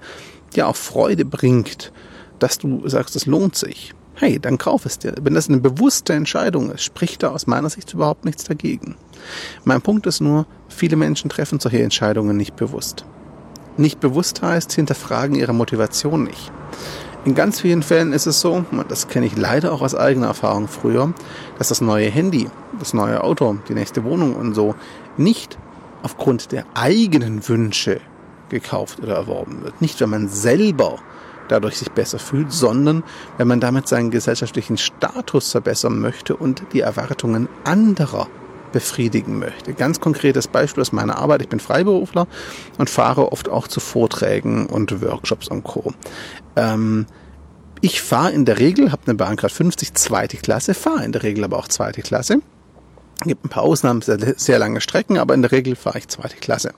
ja 0.56 0.66
auch 0.66 0.76
Freude 0.76 1.26
bringt, 1.26 1.94
dass 2.40 2.58
du 2.58 2.90
sagst, 2.90 3.16
es 3.16 3.28
lohnt 3.28 3.56
sich, 3.56 3.94
hey, 4.16 4.40
dann 4.40 4.58
kauf 4.58 4.86
es 4.86 5.00
dir. 5.00 5.14
Wenn 5.22 5.34
das 5.34 5.50
eine 5.50 5.60
bewusste 5.60 6.14
Entscheidung 6.14 6.72
ist, 6.72 6.84
spricht 6.84 7.24
da 7.24 7.32
aus 7.32 7.48
meiner 7.48 7.70
Sicht 7.70 7.94
überhaupt 7.94 8.26
nichts 8.26 8.44
dagegen. 8.44 8.96
Mein 9.64 9.82
Punkt 9.82 10.06
ist 10.06 10.22
nur, 10.22 10.46
viele 10.70 10.96
Menschen 10.96 11.30
treffen 11.30 11.60
solche 11.60 11.82
Entscheidungen 11.82 12.38
nicht 12.38 12.56
bewusst. 12.56 13.06
Nicht 13.78 14.00
bewusst 14.00 14.42
heißt, 14.42 14.72
hinterfragen 14.74 15.36
ihre 15.36 15.54
Motivation 15.54 16.24
nicht. 16.24 16.52
In 17.26 17.36
ganz 17.36 17.62
vielen 17.62 17.84
Fällen 17.84 18.12
ist 18.12 18.28
es 18.28 18.42
so, 18.42 18.66
und 18.70 18.92
das 18.92 19.08
kenne 19.08 19.26
ich 19.26 19.38
leider 19.38 19.72
auch 19.72 19.82
aus 19.82 19.96
eigener 19.96 20.28
Erfahrung 20.28 20.68
früher, 20.68 21.14
dass 21.58 21.70
das 21.70 21.80
neue 21.80 22.10
Handy, 22.10 22.50
das 22.80 22.94
neue 22.94 23.24
Auto, 23.24 23.58
die 23.70 23.74
nächste 23.74 24.04
Wohnung 24.04 24.36
und 24.36 24.54
so 24.54 24.76
nicht 25.16 25.58
aufgrund 26.02 26.52
der 26.52 26.66
eigenen 26.74 27.48
Wünsche 27.48 28.02
gekauft 28.50 29.00
oder 29.02 29.16
erworben 29.16 29.64
wird. 29.64 29.82
Nicht, 29.82 30.02
wenn 30.02 30.10
man 30.10 30.28
selber 30.28 31.00
dadurch 31.48 31.78
sich 31.78 31.92
besser 31.92 32.20
fühlt, 32.20 32.52
sondern 32.52 33.04
wenn 33.38 33.48
man 33.48 33.60
damit 33.60 33.88
seinen 33.88 34.12
gesellschaftlichen 34.12 34.78
Status 34.78 35.52
verbessern 35.52 36.00
möchte 36.00 36.36
und 36.36 36.64
die 36.74 36.82
Erwartungen 36.82 37.48
anderer 37.64 38.28
befriedigen 38.72 39.40
möchte. 39.40 39.74
Ganz 39.74 40.02
konkretes 40.02 40.48
Beispiel 40.48 40.82
aus 40.82 40.92
meiner 40.92 41.18
Arbeit. 41.18 41.44
Ich 41.44 41.50
bin 41.50 41.60
Freiberufler 41.60 42.28
und 42.78 42.90
fahre 42.90 43.32
oft 43.32 43.48
auch 43.48 43.68
zu 43.68 43.80
Vorträgen 43.80 44.66
und 44.66 45.02
Workshops 45.02 45.48
und 45.48 45.64
Co. 45.64 45.94
Ähm, 46.56 47.06
ich 47.80 48.02
fahre 48.02 48.32
in 48.32 48.46
der 48.46 48.60
Regel, 48.60 48.92
habe 48.92 49.04
eine 49.06 49.16
Bahncard 49.16 49.52
50 49.52 49.94
zweite 49.94 50.38
Klasse, 50.38 50.74
fahre 50.74 51.06
in 51.06 51.12
der 51.12 51.24
Regel 51.24 51.44
aber 51.44 51.58
auch 51.58 51.68
zweite 51.68 52.02
Klasse. 52.02 52.40
Gibt 53.24 53.46
ein 53.46 53.50
paar 53.50 53.64
Ausnahmen, 53.64 54.02
sehr, 54.02 54.18
sehr 54.38 54.60
lange 54.60 54.82
Strecken, 54.82 55.18
aber 55.18 55.34
in 55.34 55.44
der 55.44 55.52
Regel 55.52 55.76
fahre 55.76 56.00
ich 56.00 56.08
zweite 56.08 56.38
Klasse 56.38 56.74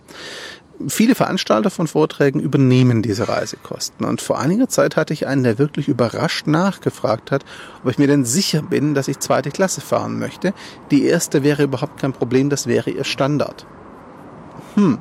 viele 0.88 1.16
Veranstalter 1.16 1.70
von 1.70 1.88
Vorträgen 1.88 2.40
übernehmen 2.40 3.02
diese 3.02 3.28
Reisekosten. 3.28 4.06
Und 4.06 4.22
vor 4.22 4.40
einiger 4.40 4.68
Zeit 4.70 4.96
hatte 4.96 5.14
ich 5.14 5.28
einen, 5.28 5.44
der 5.44 5.58
wirklich 5.58 5.88
überrascht 5.88 6.48
nachgefragt 6.48 7.32
hat, 7.32 7.46
ob 7.84 7.92
ich 7.92 7.98
mir 7.98 8.08
denn 8.08 8.26
sicher 8.26 8.62
bin, 8.62 8.94
dass 8.94 9.08
ich 9.08 9.20
zweite 9.20 9.52
Klasse 9.52 9.82
fahren 9.82 10.20
möchte. 10.20 10.54
Die 10.92 11.06
erste 11.06 11.44
wäre 11.44 11.64
überhaupt 11.64 12.00
kein 12.00 12.14
Problem, 12.14 12.50
das 12.50 12.68
wäre 12.68 12.90
ihr 12.90 13.04
Standard. 13.04 13.66
Hm. 14.76 15.00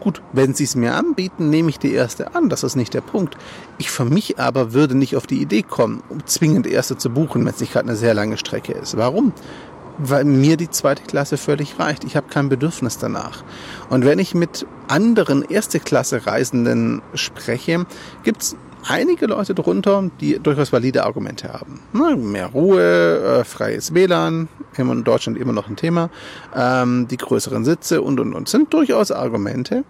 Gut, 0.00 0.22
wenn 0.32 0.54
Sie 0.54 0.64
es 0.64 0.76
mir 0.76 0.94
anbieten, 0.94 1.50
nehme 1.50 1.70
ich 1.70 1.80
die 1.80 1.92
erste 1.92 2.36
an. 2.36 2.48
Das 2.48 2.62
ist 2.62 2.76
nicht 2.76 2.94
der 2.94 3.00
Punkt. 3.00 3.36
Ich 3.78 3.90
für 3.90 4.04
mich 4.04 4.38
aber 4.38 4.72
würde 4.72 4.94
nicht 4.96 5.16
auf 5.16 5.26
die 5.26 5.42
Idee 5.42 5.62
kommen, 5.62 6.04
um 6.08 6.24
zwingend 6.24 6.68
erste 6.68 6.96
zu 6.96 7.10
buchen, 7.10 7.44
wenn 7.44 7.52
es 7.52 7.60
nicht 7.60 7.72
gerade 7.72 7.88
eine 7.88 7.96
sehr 7.96 8.14
lange 8.14 8.36
Strecke 8.36 8.72
ist. 8.72 8.96
Warum? 8.96 9.32
Weil 9.98 10.24
mir 10.24 10.56
die 10.56 10.70
zweite 10.70 11.02
Klasse 11.02 11.36
völlig 11.36 11.78
reicht. 11.78 12.04
Ich 12.04 12.16
habe 12.16 12.28
kein 12.28 12.48
Bedürfnis 12.48 12.98
danach. 12.98 13.42
Und 13.90 14.04
wenn 14.04 14.18
ich 14.18 14.34
mit 14.34 14.66
anderen 14.88 15.42
erste 15.42 15.80
Klasse 15.80 16.26
Reisenden 16.26 17.02
spreche, 17.14 17.86
gibt's 18.22 18.56
einige 18.86 19.26
Leute 19.26 19.54
drunter, 19.54 20.10
die 20.20 20.38
durchaus 20.38 20.72
valide 20.72 21.04
Argumente 21.04 21.52
haben. 21.52 21.80
mehr 22.32 22.46
Ruhe, 22.46 23.40
äh, 23.40 23.44
freies 23.44 23.94
WLAN, 23.94 24.48
immer 24.76 24.92
in 24.92 25.04
Deutschland 25.04 25.38
immer 25.38 25.52
noch 25.52 25.68
ein 25.68 25.76
Thema, 25.76 26.10
ähm, 26.54 27.08
die 27.08 27.16
größeren 27.16 27.64
Sitze 27.64 28.02
und 28.02 28.20
und 28.20 28.34
und 28.34 28.48
sind 28.48 28.72
durchaus 28.72 29.10
Argumente. 29.10 29.84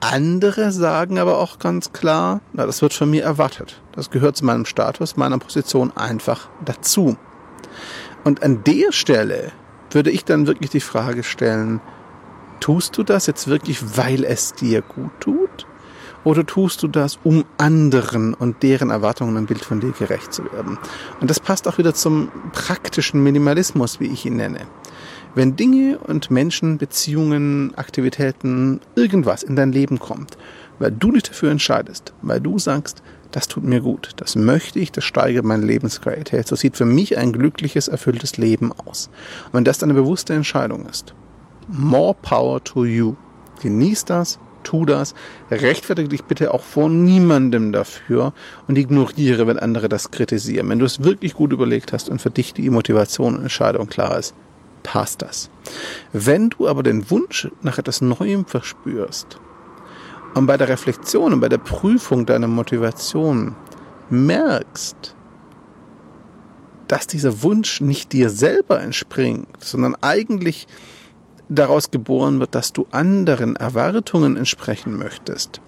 Andere 0.00 0.72
sagen 0.72 1.18
aber 1.18 1.38
auch 1.38 1.58
ganz 1.58 1.92
klar, 1.92 2.40
na, 2.52 2.66
das 2.66 2.82
wird 2.82 2.92
von 2.92 3.10
mir 3.10 3.24
erwartet. 3.24 3.80
Das 3.92 4.10
gehört 4.10 4.36
zu 4.36 4.44
meinem 4.44 4.66
Status, 4.66 5.16
meiner 5.16 5.38
Position 5.38 5.90
einfach 5.96 6.48
dazu. 6.64 7.16
Und 8.26 8.42
an 8.42 8.64
der 8.64 8.90
Stelle 8.90 9.52
würde 9.92 10.10
ich 10.10 10.24
dann 10.24 10.48
wirklich 10.48 10.70
die 10.70 10.80
Frage 10.80 11.22
stellen, 11.22 11.80
tust 12.58 12.98
du 12.98 13.04
das 13.04 13.28
jetzt 13.28 13.46
wirklich, 13.46 13.96
weil 13.96 14.24
es 14.24 14.52
dir 14.52 14.82
gut 14.82 15.12
tut? 15.20 15.64
Oder 16.24 16.44
tust 16.44 16.82
du 16.82 16.88
das, 16.88 17.20
um 17.22 17.44
anderen 17.56 18.34
und 18.34 18.64
deren 18.64 18.90
Erwartungen 18.90 19.36
ein 19.36 19.46
Bild 19.46 19.64
von 19.64 19.78
dir 19.78 19.92
gerecht 19.92 20.34
zu 20.34 20.42
werden? 20.52 20.76
Und 21.20 21.30
das 21.30 21.38
passt 21.38 21.68
auch 21.68 21.78
wieder 21.78 21.94
zum 21.94 22.32
praktischen 22.52 23.22
Minimalismus, 23.22 24.00
wie 24.00 24.08
ich 24.08 24.26
ihn 24.26 24.38
nenne. 24.38 24.66
Wenn 25.36 25.54
Dinge 25.54 25.98
und 25.98 26.28
Menschen, 26.32 26.78
Beziehungen, 26.78 27.74
Aktivitäten, 27.76 28.80
irgendwas 28.96 29.44
in 29.44 29.54
dein 29.54 29.70
Leben 29.70 30.00
kommt, 30.00 30.36
weil 30.80 30.90
du 30.90 31.12
dich 31.12 31.22
dafür 31.22 31.52
entscheidest, 31.52 32.12
weil 32.22 32.40
du 32.40 32.58
sagst, 32.58 33.04
das 33.30 33.48
tut 33.48 33.64
mir 33.64 33.80
gut, 33.80 34.12
das 34.16 34.36
möchte 34.36 34.78
ich, 34.78 34.92
das 34.92 35.04
steigert 35.04 35.44
meine 35.44 35.64
Lebensqualität. 35.64 36.46
So 36.46 36.56
sieht 36.56 36.76
für 36.76 36.84
mich 36.84 37.18
ein 37.18 37.32
glückliches, 37.32 37.88
erfülltes 37.88 38.36
Leben 38.36 38.72
aus. 38.72 39.10
Und 39.46 39.54
wenn 39.54 39.64
das 39.64 39.82
eine 39.82 39.94
bewusste 39.94 40.34
Entscheidung 40.34 40.86
ist, 40.86 41.14
more 41.68 42.14
power 42.22 42.62
to 42.62 42.84
you. 42.84 43.14
Genieß 43.62 44.04
das, 44.04 44.38
tu 44.62 44.84
das, 44.84 45.14
rechtfertige 45.50 46.08
dich 46.08 46.24
bitte 46.24 46.52
auch 46.52 46.62
vor 46.62 46.88
niemandem 46.88 47.72
dafür 47.72 48.32
und 48.68 48.76
ignoriere, 48.76 49.46
wenn 49.46 49.58
andere 49.58 49.88
das 49.88 50.10
kritisieren. 50.10 50.68
Wenn 50.68 50.78
du 50.78 50.84
es 50.84 51.02
wirklich 51.04 51.34
gut 51.34 51.52
überlegt 51.52 51.92
hast 51.92 52.08
und 52.08 52.20
für 52.20 52.30
dich 52.30 52.52
die 52.52 52.68
Motivation 52.70 53.36
und 53.36 53.42
Entscheidung 53.42 53.88
klar 53.88 54.18
ist, 54.18 54.34
passt 54.82 55.22
das. 55.22 55.50
Wenn 56.12 56.50
du 56.50 56.68
aber 56.68 56.82
den 56.82 57.10
Wunsch 57.10 57.48
nach 57.62 57.78
etwas 57.78 58.00
Neuem 58.00 58.44
verspürst, 58.44 59.40
und 60.36 60.46
bei 60.46 60.58
der 60.58 60.68
Reflexion 60.68 61.32
und 61.32 61.40
bei 61.40 61.48
der 61.48 61.58
Prüfung 61.58 62.26
deiner 62.26 62.46
Motivation 62.46 63.56
merkst, 64.10 65.16
dass 66.88 67.06
dieser 67.06 67.42
Wunsch 67.42 67.80
nicht 67.80 68.12
dir 68.12 68.28
selber 68.28 68.80
entspringt, 68.80 69.48
sondern 69.64 69.96
eigentlich 70.02 70.66
daraus 71.48 71.90
geboren 71.90 72.38
wird, 72.38 72.54
dass 72.54 72.74
du 72.74 72.86
anderen 72.90 73.56
Erwartungen 73.56 74.36
entsprechen 74.36 74.98
möchtest, 74.98 75.62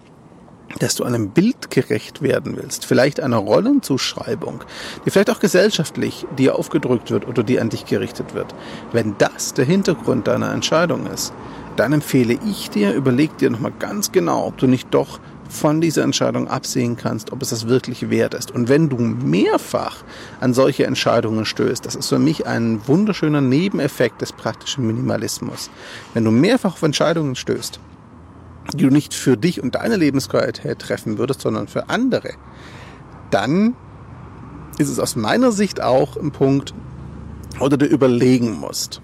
dass 0.81 0.97
du 0.97 1.05
einem 1.05 1.31
Bild 1.31 1.71
gerecht 1.71 2.21
werden 2.21 2.57
willst, 2.57 2.85
vielleicht 2.85 3.21
einer 3.21 3.39
Rollenzuschreibung, 3.39 4.65
die 5.07 5.11
vielleicht 5.11 5.31
auch 5.31 5.41
gesellschaftlich 5.41 6.27
dir 6.37 6.57
aufgedrückt 6.57 7.11
wird 7.11 7.27
oder 7.27 7.43
die 7.43 7.59
an 7.59 7.71
dich 7.71 7.87
gerichtet 7.87 8.35
wird. 8.35 8.55
Wenn 8.93 9.17
das 9.17 9.55
der 9.55 9.65
Hintergrund 9.65 10.29
deiner 10.29 10.53
Entscheidung 10.53 11.07
ist, 11.07 11.33
dann 11.79 11.93
empfehle 11.93 12.39
ich 12.45 12.71
dir, 12.71 12.93
überleg 12.93 13.37
dir 13.39 13.51
nochmal 13.51 13.73
ganz 13.79 14.13
genau, 14.13 14.47
ob 14.47 14.59
du 14.59 14.67
nicht 14.67 14.89
doch 14.93 15.21
von 15.49 15.81
dieser 15.81 16.03
Entscheidung 16.03 16.49
absehen 16.49 16.97
kannst, 16.97 17.33
ob 17.33 17.41
es 17.41 17.51
das 17.51 17.69
wirklich 17.69 18.11
wert 18.11 18.35
ist. 18.35 18.51
Und 18.51 18.69
wenn 18.69 18.89
du 18.89 18.99
mehrfach 18.99 20.05
an 20.41 20.53
solche 20.53 20.87
Entscheidungen 20.87 21.45
stößt, 21.45 21.87
das 21.87 21.95
ist 21.95 22.09
für 22.09 22.19
mich 22.19 22.47
ein 22.47 22.87
wunderschöner 22.87 23.41
Nebeneffekt 23.41 24.21
des 24.21 24.33
praktischen 24.33 24.87
Minimalismus. 24.87 25.71
Wenn 26.15 26.25
du 26.25 26.31
mehrfach 26.31 26.75
auf 26.75 26.83
Entscheidungen 26.83 27.35
stößt, 27.35 27.81
die 28.75 28.85
du 28.85 28.91
nicht 28.91 29.15
für 29.15 29.37
dich 29.37 29.63
und 29.63 29.75
deine 29.75 29.97
Lebensqualität 29.97 30.81
treffen 30.81 31.17
würdest, 31.17 31.41
sondern 31.41 31.69
für 31.69 31.89
andere, 31.89 32.35
dann 33.31 33.75
ist 34.77 34.91
es 34.91 34.99
aus 34.99 35.17
meiner 35.17 35.53
Sicht 35.53 35.81
auch 35.81 36.17
ein 36.17 36.31
Punkt, 36.31 36.75
wo 37.59 37.69
du 37.69 37.79
dir 37.79 37.87
überlegen 37.87 38.53
musst, 38.53 39.01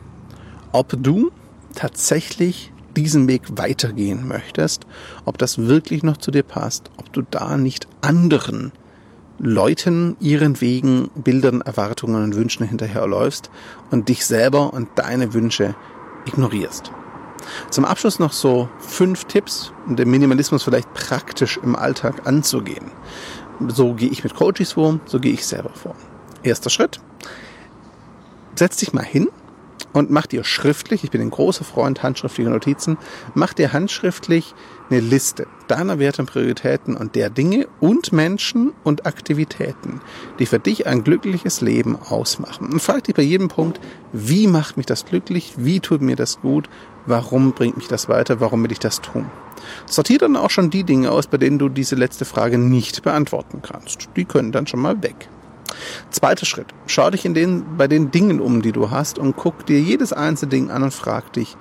ob 0.73 0.95
du 1.03 1.31
tatsächlich 1.75 2.73
diesen 2.97 3.29
Weg 3.29 3.43
weitergehen 3.57 4.27
möchtest, 4.29 4.87
ob 5.25 5.39
das 5.39 5.59
wirklich 5.59 6.03
noch 6.03 6.17
zu 6.17 6.31
dir 6.31 6.43
passt, 6.43 6.91
ob 6.97 7.13
du 7.13 7.23
da 7.23 7.57
nicht 7.57 7.89
anderen 8.01 8.73
Leuten, 9.39 10.17
ihren 10.21 10.61
Wegen, 10.61 11.11
Bildern, 11.17 11.61
Erwartungen 11.61 12.23
und 12.23 12.37
Wünschen 12.37 12.67
hinterherläufst 12.67 13.51
und 13.91 14.09
dich 14.09 14.25
selber 14.25 14.73
und 14.73 14.89
deine 14.95 15.35
Wünsche 15.35 15.75
ignorierst. 16.25 16.93
Zum 17.71 17.85
Abschluss 17.85 18.19
noch 18.19 18.33
so 18.33 18.69
fünf 18.79 19.25
Tipps, 19.25 19.73
um 19.87 19.97
den 19.97 20.09
Minimalismus 20.11 20.63
vielleicht 20.63 20.93
praktisch 20.95 21.59
im 21.63 21.77
Alltag 21.77 22.27
anzugehen. 22.27 22.91
So 23.69 23.95
gehe 23.95 24.09
ich 24.09 24.25
mit 24.25 24.35
Coaches 24.35 24.73
vor, 24.73 25.01
so 25.05 25.21
gehe 25.21 25.33
ich 25.33 25.45
selber 25.45 25.71
vor. 25.71 25.95
Erster 26.43 26.71
Schritt. 26.71 27.01
Setz 28.55 28.77
dich 28.77 28.93
mal 28.93 29.05
hin 29.05 29.29
und 29.95 30.11
mach 30.11 30.27
dir 30.27 30.45
schriftlich, 30.45 31.05
ich 31.05 31.11
bin 31.11 31.23
ein 31.23 31.31
großer 31.31 31.65
Freund 31.65 32.03
handschriftlicher 32.03 32.51
Notizen, 32.51 32.99
mach 33.33 33.55
dir 33.55 33.73
handschriftlich 33.73 34.55
eine 34.91 35.01
Liste 35.01 35.47
deiner 35.69 35.99
Werte 35.99 36.21
und 36.21 36.31
Prioritäten 36.31 36.95
und 36.97 37.15
der 37.15 37.31
Dinge 37.31 37.69
und 37.81 38.13
Menschen 38.13 38.73
und 38.83 39.07
Aktivitäten, 39.07 40.03
die 40.39 40.47
für 40.47 40.59
dich 40.59 40.87
ein 40.87 41.05
glückliches 41.05 41.63
Leben 41.63 41.97
ausmachen. 41.97 42.73
Und 42.73 42.83
frag 42.83 43.05
dich 43.05 43.15
bei 43.15 43.23
jedem 43.23 43.49
Punkt, 43.49 43.81
wie 44.13 44.47
macht 44.47 44.77
mich 44.77 44.85
das 44.85 45.07
glücklich, 45.07 45.55
wie 45.57 45.81
tut 45.81 46.03
mir 46.03 46.17
das 46.17 46.41
gut, 46.41 46.69
warum 47.07 47.53
bringt 47.53 47.77
mich 47.77 47.89
das 47.89 48.09
weiter, 48.09 48.41
warum 48.41 48.63
will 48.65 48.73
ich 48.73 48.81
das 48.81 49.01
tun. 49.01 49.27
Sortier 49.87 50.19
dann 50.19 50.37
auch 50.37 50.51
schon 50.51 50.71
die 50.71 50.85
Dinge 50.85 51.11
aus, 51.11 51.29
bei 51.29 51.39
denen 51.39 51.59
du 51.59 51.69
diese 51.69 51.95
letzte 51.95 52.25
Frage 52.25 52.59
nicht 52.59 53.03
beantworten 53.03 53.63
kannst. 53.63 54.09
Die 54.17 54.25
können 54.25 54.53
dann 54.53 54.67
schon 54.67 54.81
mal 54.81 55.03
weg. 55.03 55.29
Zweiter 56.11 56.47
Schritt. 56.47 56.69
Schau 56.87 57.11
dich 57.11 57.25
in 57.25 57.35
den, 57.35 57.77
bei 57.77 57.89
den 57.89 58.11
Dingen 58.11 58.41
um, 58.41 58.63
die 58.63 58.73
du 58.73 58.91
hast 58.91 59.19
und 59.19 59.37
guck 59.37 59.67
dir 59.67 59.81
jedes 59.81 60.13
einzelne 60.13 60.51
Ding 60.51 60.71
an 60.71 60.83
und 60.83 60.95
frag 60.95 61.33
dich, 61.33 61.57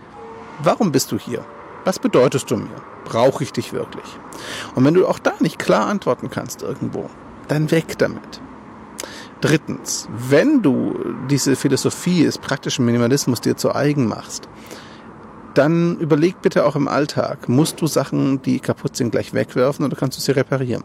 warum 0.61 0.91
bist 0.91 1.11
du 1.11 1.17
hier? 1.17 1.43
Was 1.85 1.99
bedeutest 1.99 2.49
du 2.51 2.57
mir? 2.57 2.69
Brauche 3.05 3.43
ich 3.43 3.51
dich 3.51 3.73
wirklich? 3.73 4.05
Und 4.75 4.85
wenn 4.85 4.93
du 4.93 5.07
auch 5.07 5.19
da 5.19 5.33
nicht 5.39 5.59
klar 5.59 5.87
antworten 5.87 6.29
kannst 6.29 6.61
irgendwo, 6.61 7.09
dann 7.47 7.71
weg 7.71 7.97
damit. 7.97 8.41
Drittens, 9.41 10.07
wenn 10.09 10.61
du 10.61 10.97
diese 11.29 11.57
Philosophie 11.57 12.23
des 12.23 12.37
praktischen 12.37 12.85
Minimalismus 12.85 13.41
dir 13.41 13.57
zu 13.57 13.75
eigen 13.75 14.07
machst, 14.07 14.47
dann 15.53 15.97
überleg 15.97 16.41
bitte 16.41 16.65
auch 16.65 16.75
im 16.75 16.87
Alltag, 16.87 17.47
musst 17.47 17.81
du 17.81 17.87
Sachen, 17.87 18.41
die 18.41 18.59
kaputt 18.59 18.95
sind, 18.95 19.11
gleich 19.11 19.33
wegwerfen 19.33 19.85
oder 19.85 19.95
kannst 19.95 20.17
du 20.17 20.21
sie 20.21 20.31
reparieren? 20.31 20.83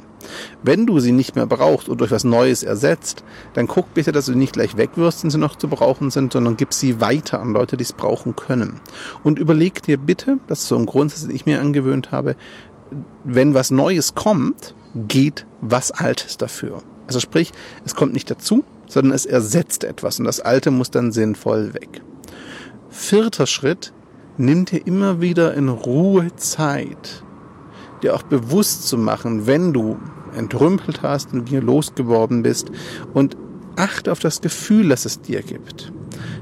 Wenn 0.62 0.86
du 0.86 1.00
sie 1.00 1.12
nicht 1.12 1.36
mehr 1.36 1.46
brauchst 1.46 1.88
oder 1.88 1.98
durch 1.98 2.10
was 2.10 2.24
Neues 2.24 2.62
ersetzt, 2.62 3.24
dann 3.54 3.66
guck 3.66 3.94
bitte, 3.94 4.12
dass 4.12 4.26
du 4.26 4.32
sie 4.32 4.38
nicht 4.38 4.52
gleich 4.52 4.76
wegwirfst, 4.76 5.22
wenn 5.22 5.30
sie 5.30 5.38
noch 5.38 5.56
zu 5.56 5.68
brauchen 5.68 6.10
sind, 6.10 6.32
sondern 6.32 6.56
gib 6.56 6.74
sie 6.74 7.00
weiter 7.00 7.40
an 7.40 7.52
Leute, 7.52 7.76
die 7.76 7.84
es 7.84 7.92
brauchen 7.92 8.36
können. 8.36 8.80
Und 9.24 9.38
überleg 9.38 9.82
dir 9.82 9.96
bitte, 9.96 10.38
das 10.46 10.60
ist 10.60 10.68
so 10.68 10.76
ein 10.76 10.86
Grundsatz, 10.86 11.22
den 11.22 11.34
ich 11.34 11.46
mir 11.46 11.60
angewöhnt 11.60 12.12
habe, 12.12 12.36
wenn 13.24 13.54
was 13.54 13.70
Neues 13.70 14.14
kommt, 14.14 14.74
geht 14.94 15.46
was 15.60 15.90
Altes 15.90 16.36
dafür. 16.36 16.82
Also 17.06 17.20
sprich, 17.20 17.52
es 17.84 17.94
kommt 17.94 18.12
nicht 18.12 18.30
dazu, 18.30 18.64
sondern 18.86 19.14
es 19.14 19.26
ersetzt 19.26 19.84
etwas 19.84 20.18
und 20.18 20.24
das 20.24 20.40
Alte 20.40 20.70
muss 20.70 20.90
dann 20.90 21.12
sinnvoll 21.12 21.74
weg. 21.74 22.02
Vierter 22.90 23.46
Schritt, 23.46 23.92
nimm 24.38 24.64
dir 24.64 24.86
immer 24.86 25.20
wieder 25.20 25.54
in 25.54 25.68
Ruhe 25.68 26.34
Zeit, 26.36 27.22
dir 28.02 28.14
auch 28.14 28.22
bewusst 28.22 28.88
zu 28.88 28.96
machen, 28.96 29.46
wenn 29.46 29.72
du 29.72 29.98
entrümpelt 30.36 31.02
hast 31.02 31.32
und 31.32 31.50
dir 31.50 31.60
losgeworden 31.60 32.42
bist 32.42 32.70
und 33.12 33.36
achte 33.76 34.12
auf 34.12 34.18
das 34.18 34.40
Gefühl, 34.40 34.88
das 34.88 35.04
es 35.04 35.20
dir 35.20 35.42
gibt. 35.42 35.92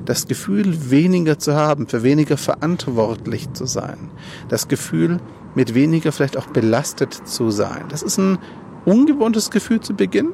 Das 0.05 0.27
Gefühl, 0.27 0.91
weniger 0.91 1.39
zu 1.39 1.55
haben, 1.55 1.87
für 1.87 2.03
weniger 2.03 2.37
verantwortlich 2.37 3.53
zu 3.53 3.67
sein. 3.67 4.11
Das 4.49 4.69
Gefühl, 4.69 5.19
mit 5.55 5.75
weniger 5.75 6.13
vielleicht 6.13 6.37
auch 6.37 6.47
belastet 6.47 7.15
zu 7.15 7.51
sein. 7.51 7.85
Das 7.89 8.03
ist 8.03 8.19
ein 8.19 8.39
ungewohntes 8.85 9.51
Gefühl 9.51 9.81
zu 9.81 9.95
Beginn, 9.95 10.33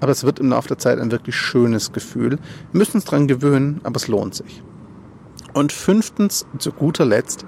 aber 0.00 0.12
es 0.12 0.24
wird 0.24 0.40
im 0.40 0.50
Laufe 0.50 0.68
der 0.68 0.78
Zeit 0.78 0.98
ein 0.98 1.10
wirklich 1.10 1.36
schönes 1.36 1.92
Gefühl. 1.92 2.38
Wir 2.72 2.78
müssen 2.78 2.96
uns 2.96 3.04
dran 3.04 3.28
gewöhnen, 3.28 3.80
aber 3.84 3.96
es 3.96 4.08
lohnt 4.08 4.34
sich. 4.34 4.62
Und 5.56 5.72
fünftens, 5.72 6.44
zu 6.58 6.70
guter 6.70 7.06
Letzt, 7.06 7.46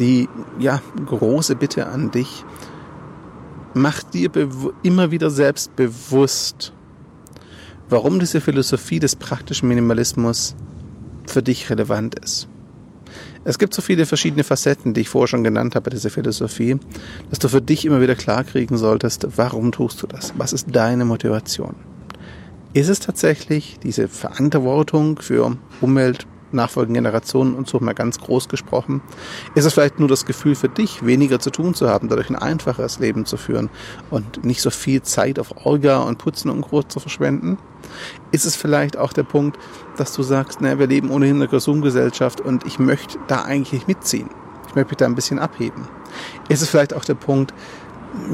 die 0.00 0.28
ja 0.58 0.82
große 1.06 1.54
Bitte 1.54 1.86
an 1.86 2.10
dich, 2.10 2.44
mach 3.74 4.02
dir 4.02 4.28
immer 4.82 5.12
wieder 5.12 5.30
selbst 5.30 5.76
bewusst, 5.76 6.72
warum 7.88 8.18
diese 8.18 8.40
Philosophie 8.40 8.98
des 8.98 9.14
praktischen 9.14 9.68
Minimalismus 9.68 10.56
für 11.28 11.44
dich 11.44 11.70
relevant 11.70 12.18
ist. 12.18 12.48
Es 13.44 13.60
gibt 13.60 13.72
so 13.72 13.82
viele 13.82 14.04
verschiedene 14.04 14.42
Facetten, 14.42 14.92
die 14.92 15.02
ich 15.02 15.08
vorher 15.08 15.28
schon 15.28 15.44
genannt 15.44 15.76
habe, 15.76 15.90
diese 15.90 16.10
Philosophie, 16.10 16.76
dass 17.30 17.38
du 17.38 17.46
für 17.46 17.62
dich 17.62 17.84
immer 17.84 18.00
wieder 18.00 18.16
klarkriegen 18.16 18.76
solltest, 18.78 19.28
warum 19.36 19.70
tust 19.70 20.02
du 20.02 20.08
das? 20.08 20.34
Was 20.36 20.52
ist 20.52 20.66
deine 20.72 21.04
Motivation? 21.04 21.76
Ist 22.72 22.88
es 22.88 22.98
tatsächlich 22.98 23.78
diese 23.80 24.08
Verantwortung 24.08 25.20
für 25.20 25.56
Umwelt, 25.80 26.26
nachfolgenden 26.54 27.02
Generationen 27.02 27.54
und 27.54 27.68
so 27.68 27.80
mal 27.80 27.94
ganz 27.94 28.18
groß 28.18 28.48
gesprochen? 28.48 29.02
Ist 29.54 29.64
es 29.64 29.74
vielleicht 29.74 29.98
nur 29.98 30.08
das 30.08 30.24
Gefühl 30.26 30.54
für 30.54 30.68
dich, 30.68 31.04
weniger 31.04 31.40
zu 31.40 31.50
tun 31.50 31.74
zu 31.74 31.88
haben, 31.88 32.08
dadurch 32.08 32.30
ein 32.30 32.36
einfacheres 32.36 32.98
Leben 32.98 33.26
zu 33.26 33.36
führen 33.36 33.70
und 34.10 34.44
nicht 34.44 34.62
so 34.62 34.70
viel 34.70 35.02
Zeit 35.02 35.38
auf 35.38 35.66
Orga 35.66 35.98
und 35.98 36.18
Putzen 36.18 36.50
und 36.50 36.62
Groß 36.62 36.88
zu 36.88 37.00
verschwenden? 37.00 37.58
Ist 38.30 38.44
es 38.44 38.56
vielleicht 38.56 38.96
auch 38.96 39.12
der 39.12 39.22
Punkt, 39.22 39.58
dass 39.96 40.12
du 40.14 40.22
sagst, 40.22 40.60
naja, 40.60 40.78
wir 40.78 40.86
leben 40.86 41.10
ohnehin 41.10 41.36
in 41.36 41.42
einer 41.42 41.50
Konsumgesellschaft 41.50 42.40
und 42.40 42.66
ich 42.66 42.78
möchte 42.78 43.18
da 43.26 43.42
eigentlich 43.42 43.86
mitziehen? 43.86 44.30
Ich 44.68 44.74
möchte 44.74 44.90
mich 44.90 44.98
da 44.98 45.06
ein 45.06 45.14
bisschen 45.14 45.38
abheben. 45.38 45.86
Ist 46.48 46.62
es 46.62 46.68
vielleicht 46.68 46.94
auch 46.94 47.04
der 47.04 47.14
Punkt, 47.14 47.54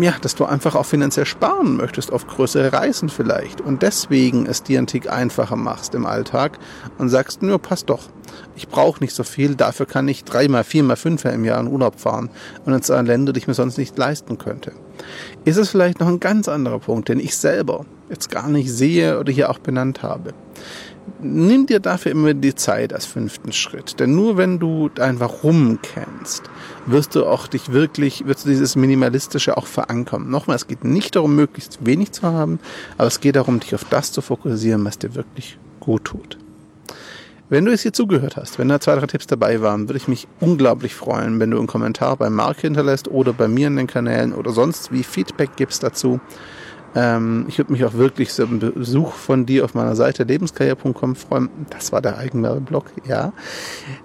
ja, 0.01 0.15
dass 0.21 0.35
du 0.35 0.45
einfach 0.45 0.75
auch 0.75 0.87
finanziell 0.87 1.27
sparen 1.27 1.77
möchtest 1.77 2.13
auf 2.13 2.27
größere 2.27 2.73
Reisen 2.73 3.09
vielleicht 3.09 3.61
und 3.61 3.83
deswegen 3.83 4.47
es 4.47 4.63
dir 4.63 4.79
einen 4.79 4.87
Tick 4.87 5.11
einfacher 5.11 5.57
machst 5.57 5.95
im 5.95 6.07
Alltag 6.07 6.59
und 6.99 7.09
sagst, 7.09 7.43
nur 7.43 7.59
passt 7.59 7.91
doch. 7.91 8.09
Ich 8.57 8.69
brauche 8.69 9.01
nicht 9.01 9.15
so 9.15 9.25
viel, 9.25 9.55
dafür 9.55 9.87
kann 9.87 10.07
ich 10.09 10.25
dreimal, 10.25 10.65
viermal, 10.65 10.97
fünfmal 10.97 11.35
im 11.35 11.45
Jahr 11.45 11.61
in 11.61 11.69
Urlaub 11.69 11.99
fahren 11.99 12.31
und 12.65 12.73
in 12.73 12.83
zwei 12.83 13.03
Länder, 13.03 13.33
die 13.33 13.39
ich 13.39 13.49
mir 13.49 13.55
sonst 13.55 13.79
nicht 13.79 13.97
leisten 13.99 14.39
könnte. 14.39 14.73
Ist 15.45 15.57
es 15.57 15.71
vielleicht 15.71 16.01
noch 16.01 16.09
ein 16.09 16.21
ganz 16.21 16.49
anderer 16.49 16.79
Punkt, 16.79 17.09
den 17.09 17.21
ich 17.21 17.37
selber 17.37 17.87
jetzt 18.09 18.31
gar 18.31 18.49
nicht 18.49 18.71
sehe 18.71 19.19
oder 19.19 19.33
hier 19.33 19.51
auch 19.51 19.59
benannt 19.59 20.03
habe 20.03 20.35
nimm 21.23 21.67
dir 21.67 21.81
dafür 21.81 22.13
immer 22.13 22.35
die 22.35 22.55
Zeit 22.55 22.93
als 22.93 23.07
fünften 23.07 23.53
Schritt. 23.53 24.01
Denn 24.01 24.15
nur 24.15 24.37
wenn 24.37 24.59
du 24.59 24.89
dein 24.95 25.21
Warum 25.21 25.79
kennst, 25.83 26.45
wirst 26.87 27.15
du 27.15 27.27
auch 27.27 27.47
dich 27.47 27.73
wirklich, 27.73 28.27
wirst 28.27 28.45
du 28.45 28.51
dieses 28.51 28.77
Minimalistische 28.77 29.57
auch 29.57 29.67
verankern. 29.67 30.31
Nochmal, 30.31 30.57
es 30.57 30.67
geht 30.67 30.85
nicht 30.85 31.17
darum, 31.17 31.35
möglichst 31.35 31.85
wenig 31.85 32.13
zu 32.13 32.23
haben, 32.23 32.59
aber 32.99 33.09
es 33.09 33.21
geht 33.21 33.37
darum, 33.37 33.61
dich 33.61 33.75
auf 33.75 33.85
das 33.85 34.13
zu 34.13 34.23
fokussieren, 34.23 34.85
was 34.85 34.99
dir 34.99 35.15
wirklich 35.15 35.59
gut 35.81 36.05
tut. 36.05 36.39
Wenn 37.49 37.65
du 37.65 37.73
es 37.73 37.83
hier 37.83 37.93
zugehört 37.93 38.37
hast, 38.37 38.61
wenn 38.61 38.69
da 38.69 38.79
zwei, 38.79 38.95
drei 38.95 39.07
Tipps 39.07 39.27
dabei 39.27 39.61
waren, 39.61 39.89
würde 39.89 39.97
ich 39.97 40.07
mich 40.07 40.29
unglaublich 40.39 40.95
freuen, 40.95 41.41
wenn 41.41 41.51
du 41.51 41.59
einen 41.59 41.67
Kommentar 41.67 42.17
bei 42.17 42.31
Mark 42.31 42.61
hinterlässt 42.61 43.09
oder 43.09 43.33
bei 43.33 43.49
mir 43.49 43.67
in 43.67 43.75
den 43.75 43.89
Kanälen 43.89 44.33
oder 44.33 44.53
sonst 44.53 44.93
wie 44.93 45.03
Feedback 45.03 45.57
gibst 45.57 45.83
dazu. 45.83 46.21
Ähm, 46.95 47.47
ich 47.49 47.59
würde 47.59 47.73
mich 47.73 47.85
auch 47.85 47.95
wirklich 47.95 48.33
so 48.33 48.45
einen 48.45 48.59
Besuch 48.59 49.13
von 49.13 49.47
dir 49.47 49.65
auf 49.65 49.75
meiner 49.75 49.95
Seite 49.95 50.25
lebenskarriere.com 50.25 51.17
freuen. 51.17 51.49
Das 51.71 51.93
war 51.93 52.03
der 52.03 52.19
Eigenwerbeblog, 52.19 52.87
ja. 53.07 53.33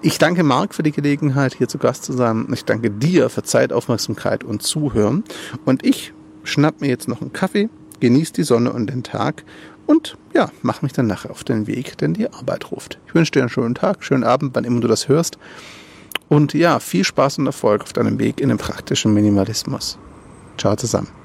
Ich 0.02 0.18
danke 0.18 0.44
Marc 0.44 0.76
für 0.76 0.84
die 0.84 0.92
Gelegenheit, 0.92 1.56
hier 1.56 1.68
zu 1.68 1.78
Gast 1.78 2.04
zu 2.04 2.14
sein. 2.14 2.48
Ich 2.54 2.66
danke 2.66 2.92
dir 2.92 3.30
für 3.30 3.44
Zeit, 3.44 3.74
Aufmerksamkeit 3.74 4.44
und 4.44 4.62
Zuhören. 4.62 5.24
Und 5.66 5.86
ich 5.86 6.14
schnapp 6.44 6.82
mir 6.82 6.88
jetzt 6.88 7.08
noch 7.08 7.22
einen 7.22 7.34
Kaffee, 7.34 7.70
genieße 8.00 8.34
die 8.34 8.44
Sonne 8.44 8.72
und 8.72 8.88
den 8.88 9.04
Tag 9.04 9.44
und 9.86 10.18
ja, 10.34 10.50
mach 10.62 10.82
mich 10.82 10.94
dann 10.94 11.08
nachher 11.08 11.32
auf 11.32 11.44
den 11.44 11.68
Weg, 11.68 11.98
denn 11.98 12.14
die 12.14 12.32
Arbeit 12.32 12.72
ruft. 12.72 13.00
Ich 13.08 13.16
wünsche 13.16 13.32
dir 13.32 13.42
einen 13.42 13.50
schönen 13.50 13.76
Tag, 13.76 14.04
schönen 14.04 14.24
Abend, 14.24 14.56
wann 14.56 14.64
immer 14.64 14.82
du 14.82 14.88
das 14.88 15.08
hörst. 15.08 15.38
Und 16.28 16.54
ja, 16.54 16.80
viel 16.80 17.04
Spaß 17.04 17.38
und 17.38 17.46
Erfolg 17.46 17.84
auf 17.84 17.94
deinem 17.94 18.20
Weg 18.20 18.42
in 18.42 18.50
den 18.50 18.58
praktischen 18.58 19.14
Minimalismus. 19.14 19.98
Ciao 20.58 20.76
zusammen. 20.76 21.25